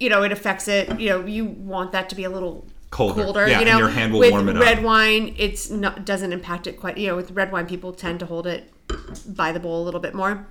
you 0.00 0.08
know 0.08 0.22
it 0.22 0.32
affects 0.32 0.68
it. 0.68 0.98
You 1.00 1.08
know, 1.10 1.26
you 1.26 1.44
want 1.44 1.92
that 1.92 2.08
to 2.10 2.14
be 2.14 2.24
a 2.24 2.30
little 2.30 2.66
Colder. 2.90 3.24
colder. 3.24 3.48
Yeah, 3.48 3.60
you 3.60 3.66
and 3.66 3.70
know, 3.72 3.78
your 3.78 3.88
hand 3.88 4.12
will 4.12 4.20
with 4.20 4.30
warm 4.32 4.48
it 4.48 4.56
up. 4.56 4.62
red 4.62 4.82
wine, 4.84 5.34
it's 5.36 5.70
not 5.70 6.04
doesn't 6.04 6.32
impact 6.32 6.66
it 6.66 6.78
quite. 6.78 6.96
You 6.98 7.08
know, 7.08 7.16
with 7.16 7.30
red 7.32 7.50
wine, 7.52 7.66
people 7.66 7.92
tend 7.92 8.20
to 8.20 8.26
hold 8.26 8.46
it 8.46 8.70
by 9.26 9.50
the 9.52 9.58
bowl 9.60 9.82
a 9.82 9.84
little 9.84 10.00
bit 10.00 10.14
more. 10.14 10.46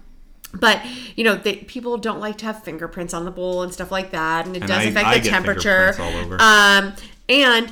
But 0.54 0.82
you 1.16 1.24
know, 1.24 1.36
they, 1.36 1.56
people 1.58 1.98
don't 1.98 2.20
like 2.20 2.38
to 2.40 2.46
have 2.46 2.64
fingerprints 2.64 3.14
on 3.14 3.26
the 3.26 3.32
bowl 3.32 3.64
and 3.64 3.74
stuff 3.74 3.92
like 3.92 4.12
that, 4.12 4.46
and 4.46 4.56
it 4.56 4.62
And 4.64 4.68
does 4.70 4.80
I- 4.80 4.90
affect 4.90 5.08
I 5.08 5.18
the 5.20 5.30
temperature. 5.30 5.96
all 6.00 6.14
over. 6.18 6.38
Um, 6.42 6.94
and 7.30 7.72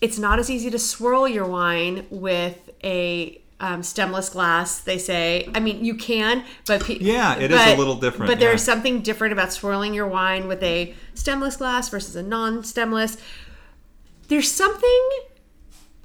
it's 0.00 0.18
not 0.18 0.38
as 0.38 0.48
easy 0.50 0.70
to 0.70 0.78
swirl 0.78 1.26
your 1.26 1.46
wine 1.46 2.06
with 2.10 2.70
a 2.84 3.39
um, 3.60 3.82
stemless 3.82 4.30
glass. 4.30 4.80
They 4.80 4.98
say. 4.98 5.48
I 5.54 5.60
mean, 5.60 5.84
you 5.84 5.94
can, 5.94 6.44
but 6.66 6.82
pe- 6.84 6.98
Yeah, 6.98 7.38
it 7.38 7.50
is 7.50 7.60
a 7.60 7.76
little 7.76 7.96
different, 7.96 8.28
But 8.30 8.40
there's 8.40 8.60
yeah. 8.62 8.72
something 8.72 9.02
different 9.02 9.32
about 9.32 9.52
swirling 9.52 9.94
your 9.94 10.06
wine 10.06 10.48
with 10.48 10.62
a 10.62 10.94
stemless 11.14 11.56
glass 11.56 11.88
versus 11.88 12.16
a 12.16 12.22
non-stemless. 12.22 13.16
There's 14.28 14.50
something 14.50 15.08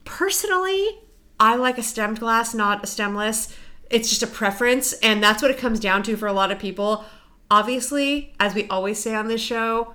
personally. 0.03 0.99
I 1.39 1.55
like 1.55 1.77
a 1.77 1.83
stemmed 1.83 2.19
glass, 2.19 2.53
not 2.53 2.83
a 2.83 2.87
stemless. 2.87 3.55
It's 3.89 4.09
just 4.09 4.23
a 4.23 4.27
preference, 4.27 4.93
and 4.93 5.21
that's 5.21 5.41
what 5.41 5.51
it 5.51 5.57
comes 5.57 5.79
down 5.79 6.03
to 6.03 6.17
for 6.17 6.27
a 6.27 6.33
lot 6.33 6.51
of 6.51 6.59
people. 6.59 7.05
Obviously, 7.51 8.33
as 8.39 8.55
we 8.55 8.67
always 8.67 8.99
say 8.99 9.13
on 9.13 9.27
this 9.27 9.41
show, 9.41 9.93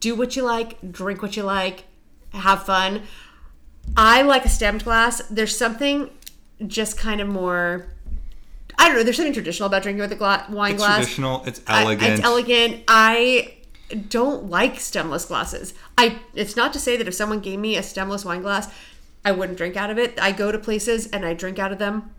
do 0.00 0.14
what 0.14 0.36
you 0.36 0.42
like, 0.42 0.90
drink 0.90 1.22
what 1.22 1.36
you 1.36 1.42
like, 1.44 1.84
have 2.32 2.64
fun. 2.64 3.02
I 3.96 4.22
like 4.22 4.44
a 4.44 4.48
stemmed 4.48 4.84
glass. 4.84 5.22
There's 5.28 5.56
something 5.56 6.10
just 6.66 6.96
kind 6.98 7.20
of 7.20 7.28
more 7.28 7.86
I 8.78 8.88
don't 8.88 8.96
know. 8.96 9.02
There's 9.04 9.16
something 9.16 9.32
traditional 9.32 9.66
about 9.68 9.82
drinking 9.84 10.00
with 10.02 10.10
a 10.12 10.16
gla- 10.16 10.46
wine 10.50 10.72
It's 10.74 10.82
glass. 10.82 10.96
traditional. 10.98 11.44
It's 11.46 11.60
I- 11.66 11.82
elegant. 11.82 12.12
it's 12.12 12.24
elegant. 12.24 12.82
I 12.88 13.54
don't 14.08 14.50
like 14.50 14.80
stemless 14.80 15.24
glasses. 15.26 15.74
I. 15.96 16.18
It's 16.34 16.56
not 16.56 16.72
to 16.72 16.80
say 16.80 16.96
that 16.96 17.06
if 17.06 17.14
someone 17.14 17.38
gave 17.40 17.58
me 17.60 17.76
a 17.76 17.82
stemless 17.82 18.24
wine 18.24 18.42
glass, 18.42 18.68
I 19.24 19.30
wouldn't 19.32 19.58
drink 19.58 19.76
out 19.76 19.90
of 19.90 19.98
it. 19.98 20.18
I 20.20 20.32
go 20.32 20.50
to 20.50 20.58
places 20.58 21.06
and 21.08 21.24
I 21.24 21.34
drink 21.34 21.58
out 21.60 21.70
of 21.70 21.78
them 21.78 22.10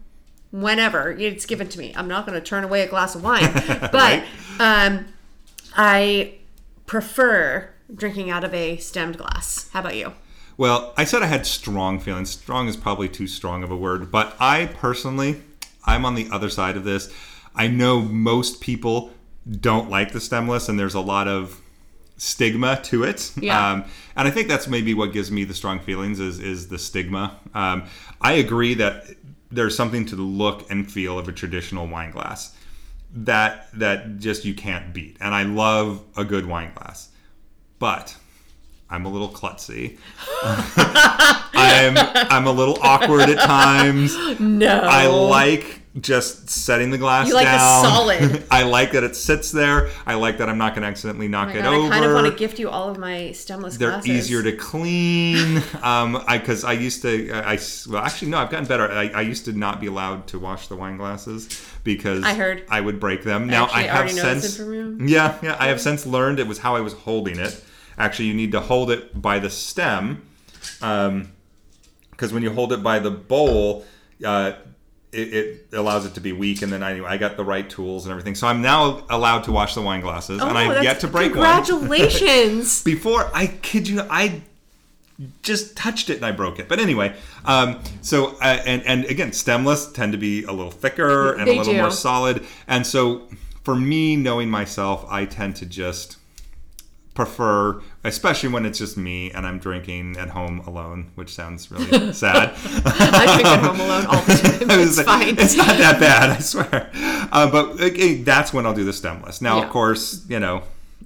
whenever 0.52 1.12
it's 1.12 1.46
given 1.46 1.68
to 1.70 1.78
me. 1.80 1.94
I'm 1.98 2.08
not 2.08 2.26
going 2.26 2.40
to 2.40 2.46
turn 2.46 2.64
away 2.64 2.82
a 2.84 2.88
glass 2.88 3.16
of 3.16 3.24
wine, 3.24 3.52
but 3.54 3.94
Right. 3.94 4.24
um, 4.60 5.06
I 5.76 6.36
prefer 6.86 7.70
drinking 7.94 8.30
out 8.30 8.44
of 8.46 8.54
a 8.54 8.78
stemmed 8.78 9.18
glass. 9.18 9.70
How 9.74 9.82
about 9.82 9.96
you? 9.98 10.14
Well, 10.58 10.94
I 10.96 11.04
said 11.04 11.22
I 11.22 11.28
had 11.28 11.46
strong 11.46 12.00
feelings. 12.00 12.30
Strong 12.30 12.68
is 12.68 12.78
probably 12.78 13.10
too 13.10 13.28
strong 13.28 13.64
of 13.64 13.72
a 13.72 13.76
word, 13.78 14.12
but 14.12 14.36
I 14.40 14.68
personally, 14.68 15.42
I'm 15.86 16.06
on 16.06 16.16
the 16.16 16.30
other 16.32 16.50
side 16.50 16.78
of 16.78 16.84
this. 16.84 17.14
I 17.56 17.68
know 17.68 18.02
most 18.02 18.62
people 18.62 19.12
don't 19.60 19.90
like 19.90 20.12
the 20.12 20.20
stemless, 20.20 20.70
and 20.70 20.80
there's 20.80 20.96
a 20.96 21.02
lot 21.02 21.28
of 21.28 21.62
stigma 22.18 22.80
to 22.84 23.04
it. 23.04 23.32
Yeah. 23.40 23.72
Um, 23.72 23.86
and 24.16 24.28
I 24.28 24.32
think 24.32 24.48
that's 24.48 24.68
maybe 24.68 24.94
what 24.94 25.12
gives 25.12 25.32
me 25.32 25.44
the 25.44 25.54
strong 25.54 25.80
feelings 25.80 26.20
is 26.20 26.40
is 26.40 26.70
the 26.70 26.80
stigma. 26.80 27.38
Um, 27.54 27.86
I 28.22 28.34
agree 28.34 28.74
that 28.76 29.06
there's 29.52 29.76
something 29.76 30.06
to 30.08 30.16
the 30.16 30.22
look 30.22 30.70
and 30.72 30.90
feel 30.90 31.20
of 31.20 31.28
a 31.28 31.32
traditional 31.32 31.88
wine 31.88 32.12
glass 32.12 32.56
that 33.14 33.68
that 33.74 34.20
just 34.20 34.46
you 34.46 34.54
can't 34.54 34.94
beat. 34.94 35.18
And 35.20 35.34
I 35.34 35.44
love 35.44 36.04
a 36.18 36.24
good 36.24 36.46
wine 36.46 36.72
glass, 36.74 37.10
but 37.80 38.16
I'm 38.90 39.06
a 39.06 39.10
little 39.10 39.30
klutzy. 39.30 39.98
I'm 40.44 41.98
I'm 41.98 42.48
a 42.48 42.52
little 42.52 42.78
awkward 42.82 43.30
at 43.30 43.40
times. 43.40 44.16
No. 44.40 44.80
I 44.84 45.08
like 45.08 45.82
just 46.00 46.50
setting 46.50 46.90
the 46.90 46.98
glass 46.98 47.28
You 47.30 47.34
like 47.36 47.46
down. 47.46 47.84
solid. 47.86 48.44
I 48.52 48.64
like 48.64 48.92
that 48.92 49.04
it 49.04 49.16
sits 49.16 49.52
there. 49.52 49.90
I 50.06 50.16
like 50.16 50.38
that 50.40 50.50
I'm 50.50 50.58
not 50.58 50.74
going 50.74 50.82
to 50.82 50.90
accidentally 50.90 51.30
knock 51.30 51.50
Oh 51.54 51.58
it 51.58 51.62
God, 51.64 51.74
over. 51.74 51.88
I 51.88 51.90
kind 51.90 52.06
of 52.06 52.14
want 52.14 52.28
to 52.28 52.36
gift 52.38 52.60
you 52.60 52.70
all 52.70 52.90
of 52.90 52.98
my 52.98 53.32
stemless 53.32 53.78
They're 53.78 53.92
glasses. 53.92 54.10
easier 54.10 54.44
to 54.44 54.52
clean. 54.56 55.58
um, 55.82 56.22
I 56.28 56.38
because 56.38 56.64
I 56.64 56.74
used 56.74 57.02
to. 57.04 57.32
I 57.34 57.58
well, 57.90 58.04
actually 58.04 58.30
no, 58.32 58.38
I've 58.40 58.50
gotten 58.52 58.68
better. 58.68 58.92
I, 58.92 59.08
I 59.10 59.22
used 59.22 59.46
to 59.46 59.54
not 59.54 59.80
be 59.80 59.88
allowed 59.88 60.28
to 60.28 60.40
wash 60.40 60.68
the 60.68 60.76
wine 60.76 60.98
glasses 60.98 61.48
because 61.84 62.24
I 62.24 62.34
heard. 62.34 62.64
I 62.70 62.82
would 62.82 63.00
break 63.00 63.24
them. 63.24 63.48
Now 63.48 63.64
actually 63.66 63.80
I 63.80 63.88
have 63.88 63.98
already 63.98 64.16
know 64.16 64.34
this 64.36 64.58
since. 64.58 65.10
Yeah, 65.10 65.40
yeah. 65.42 65.56
I 65.60 65.68
have 65.68 65.80
since 65.82 66.06
learned 66.06 66.40
it 66.40 66.48
was 66.48 66.60
how 66.60 66.76
I 66.76 66.82
was 66.82 66.94
holding 66.94 67.40
it. 67.40 67.64
Actually, 67.98 68.26
you 68.26 68.34
need 68.34 68.52
to 68.52 68.60
hold 68.60 68.92
it 68.92 69.20
by 69.22 69.40
the 69.40 69.50
stem, 69.50 70.22
because 70.80 72.32
when 72.34 72.44
you 72.44 72.52
hold 72.52 72.74
it 72.74 72.84
by 72.84 73.00
the 73.00 73.12
bowl, 73.12 73.86
uh, 74.24 74.54
it, 75.12 75.34
it 75.34 75.68
allows 75.74 76.06
it 76.06 76.14
to 76.16 76.20
be 76.22 76.34
weak. 76.34 76.62
And 76.62 76.72
then 76.72 76.84
I, 76.84 77.04
I 77.06 77.18
got 77.18 77.38
the 77.38 77.46
right 77.46 77.70
tools 77.70 78.06
and 78.06 78.12
everything, 78.12 78.36
so 78.36 78.48
I'm 78.48 78.62
now 78.62 79.06
allowed 79.10 79.46
to 79.46 79.52
wash 79.52 79.76
the 79.76 79.82
wine 79.82 80.02
glasses, 80.02 80.42
and 80.42 80.52
Oh, 80.52 80.56
I've 80.56 80.84
yet 80.84 81.00
to 81.02 81.08
break 81.08 81.36
one. 81.36 81.46
Congratulations. 81.64 82.82
Before 82.84 83.30
I 83.34 83.48
kid 83.48 83.88
you, 83.88 84.02
I 84.10 84.42
just 85.44 85.78
touched 85.78 86.10
it 86.10 86.18
and 86.18 86.26
I 86.26 86.32
broke 86.34 86.60
it. 86.60 86.68
But 86.68 86.80
anyway, 86.80 87.16
um, 87.46 87.80
so 88.02 88.36
uh, 88.42 88.62
and 88.66 88.84
and 88.84 89.06
again, 89.06 89.32
stemless 89.32 89.94
tend 89.94 90.12
to 90.12 90.18
be 90.18 90.44
a 90.44 90.52
little 90.52 90.72
thicker 90.72 91.34
and 91.34 91.48
They 91.48 91.56
a 91.56 91.58
little 91.60 91.74
do. 91.74 91.80
more 91.80 91.92
solid. 91.92 92.46
And 92.68 92.86
so 92.86 93.30
for 93.64 93.76
me, 93.76 94.18
knowing 94.18 94.50
myself, 94.50 95.06
I 95.10 95.24
tend 95.24 95.56
to 95.58 95.66
just 95.66 96.18
prefer, 97.16 97.82
especially 98.04 98.50
when 98.50 98.66
it's 98.66 98.78
just 98.78 98.96
me 98.98 99.32
and 99.32 99.48
I'm 99.48 99.58
drinking 99.58 100.18
at 100.18 100.30
home 100.30 100.60
alone, 100.68 101.12
which 101.16 101.34
sounds 101.34 101.72
really 101.72 102.14
sad. 102.14 102.54
I 102.86 103.34
drink 103.36 103.48
at 103.48 103.60
home 103.62 103.80
alone 103.80 104.06
all 104.06 104.22
the 104.22 104.34
time. 104.68 104.80
It's 104.82 104.98
like, 104.98 105.06
fine. 105.08 105.40
It's 105.40 105.56
not 105.56 105.68
that 105.78 106.00
bad, 106.00 106.30
I 106.30 106.40
swear. 106.40 106.92
Uh, 107.32 107.50
but 107.50 107.78
that's 108.26 108.54
when 108.54 108.66
I'll 108.68 108.74
do 108.76 108.84
the 108.84 108.94
stemless. 108.94 109.42
Now, 109.42 109.58
Yeah. 109.60 109.64
of 109.66 109.70
course, 109.72 110.26
you 110.30 110.40
know, 110.40 110.62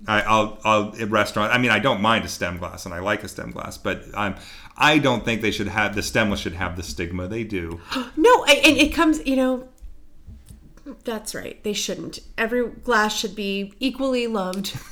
I, 0.08 0.22
I'll 0.22 0.58
I'll 0.65 0.95
at 1.00 1.10
restaurant. 1.12 1.54
I 1.54 1.58
mean, 1.60 1.72
I 1.72 1.80
don't 1.80 2.02
mind 2.02 2.26
a 2.26 2.28
stem 2.28 2.58
glass, 2.58 2.86
and 2.86 2.93
I 2.93 3.00
like 3.00 3.24
a 3.24 3.28
stem 3.28 3.52
glass, 3.52 3.78
but 3.78 4.04
um, 4.15 4.36
I 4.78 4.98
don't 4.98 5.24
think 5.24 5.41
they 5.41 5.52
should 5.52 5.67
have 5.67 5.93
the 5.93 6.02
stemless 6.02 6.39
should 6.39 6.54
have 6.54 6.76
the 6.76 6.84
stigma 6.84 7.28
they 7.28 7.43
do. 7.43 7.80
No, 8.17 8.43
and 8.45 8.78
it 8.78 8.93
comes, 8.93 9.24
you 9.28 9.36
know, 9.36 9.67
that's 11.04 11.36
right. 11.36 11.62
They 11.63 11.74
shouldn't. 11.74 12.19
Every 12.38 12.67
glass 12.67 13.15
should 13.15 13.36
be 13.36 13.74
equally 13.80 14.26
loved. 14.28 14.76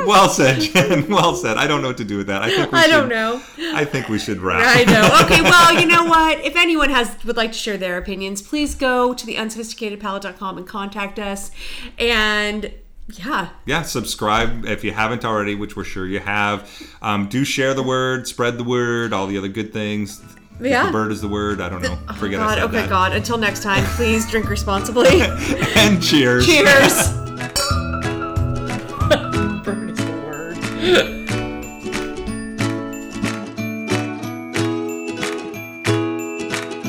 well 0.06 0.28
said, 0.28 0.60
Jen. 0.60 1.08
Well 1.08 1.34
said. 1.34 1.56
I 1.56 1.66
don't 1.66 1.82
know 1.82 1.88
what 1.88 1.96
to 1.98 2.04
do 2.04 2.16
with 2.18 2.26
that. 2.28 2.42
I 2.42 2.50
think 2.50 2.72
we 2.72 2.78
I 2.78 2.82
should, 2.84 2.90
don't 2.90 3.08
know. 3.08 3.42
I 3.74 3.84
think 3.84 4.08
we 4.08 4.18
should 4.18 4.40
wrap. 4.40 4.62
I 4.64 4.84
know. 4.84 5.08
Okay, 5.30 5.42
well, 5.42 5.78
you 5.78 5.86
know 5.86 6.04
what? 6.04 6.40
If 6.44 6.56
anyone 6.56 6.90
has 6.90 7.22
would 7.24 7.36
like 7.36 7.52
to 7.52 7.58
share 7.58 7.76
their 7.76 7.98
opinions, 7.98 8.42
please 8.42 8.74
go 8.74 9.14
to 9.14 9.26
the 9.26 9.34
unsophisticatedpalate.com 9.36 10.58
and 10.58 10.66
contact 10.66 11.18
us. 11.18 11.50
And 11.98 12.72
yeah, 13.08 13.50
yeah, 13.66 13.82
subscribe 13.82 14.64
if 14.66 14.82
you 14.84 14.92
haven't 14.92 15.24
already, 15.24 15.54
which 15.54 15.76
we're 15.76 15.84
sure 15.84 16.06
you 16.06 16.20
have. 16.20 16.68
Um, 17.02 17.28
do 17.28 17.44
share 17.44 17.74
the 17.74 17.82
word, 17.82 18.26
spread 18.26 18.56
the 18.58 18.64
word, 18.64 19.12
all 19.12 19.26
the 19.26 19.36
other 19.38 19.48
good 19.48 19.72
things. 19.72 20.20
If 20.60 20.66
Yeah. 20.66 20.86
The 20.86 20.92
bird 20.92 21.12
is 21.12 21.20
the 21.20 21.28
word. 21.28 21.60
I 21.60 21.68
don't 21.68 21.82
know. 21.82 21.96
Forget 22.16 22.40
I 22.40 22.44
God, 22.44 22.54
said 22.54 22.64
okay, 22.64 22.76
that. 22.82 22.88
God. 22.88 23.12
Until 23.12 23.38
next 23.38 23.62
time, 23.62 23.84
please 23.96 24.28
drink 24.30 24.48
responsibly. 24.50 25.20
and 25.76 26.02
cheers. 26.02 26.46
Cheers. 26.46 27.79
Yeah. 30.90 31.14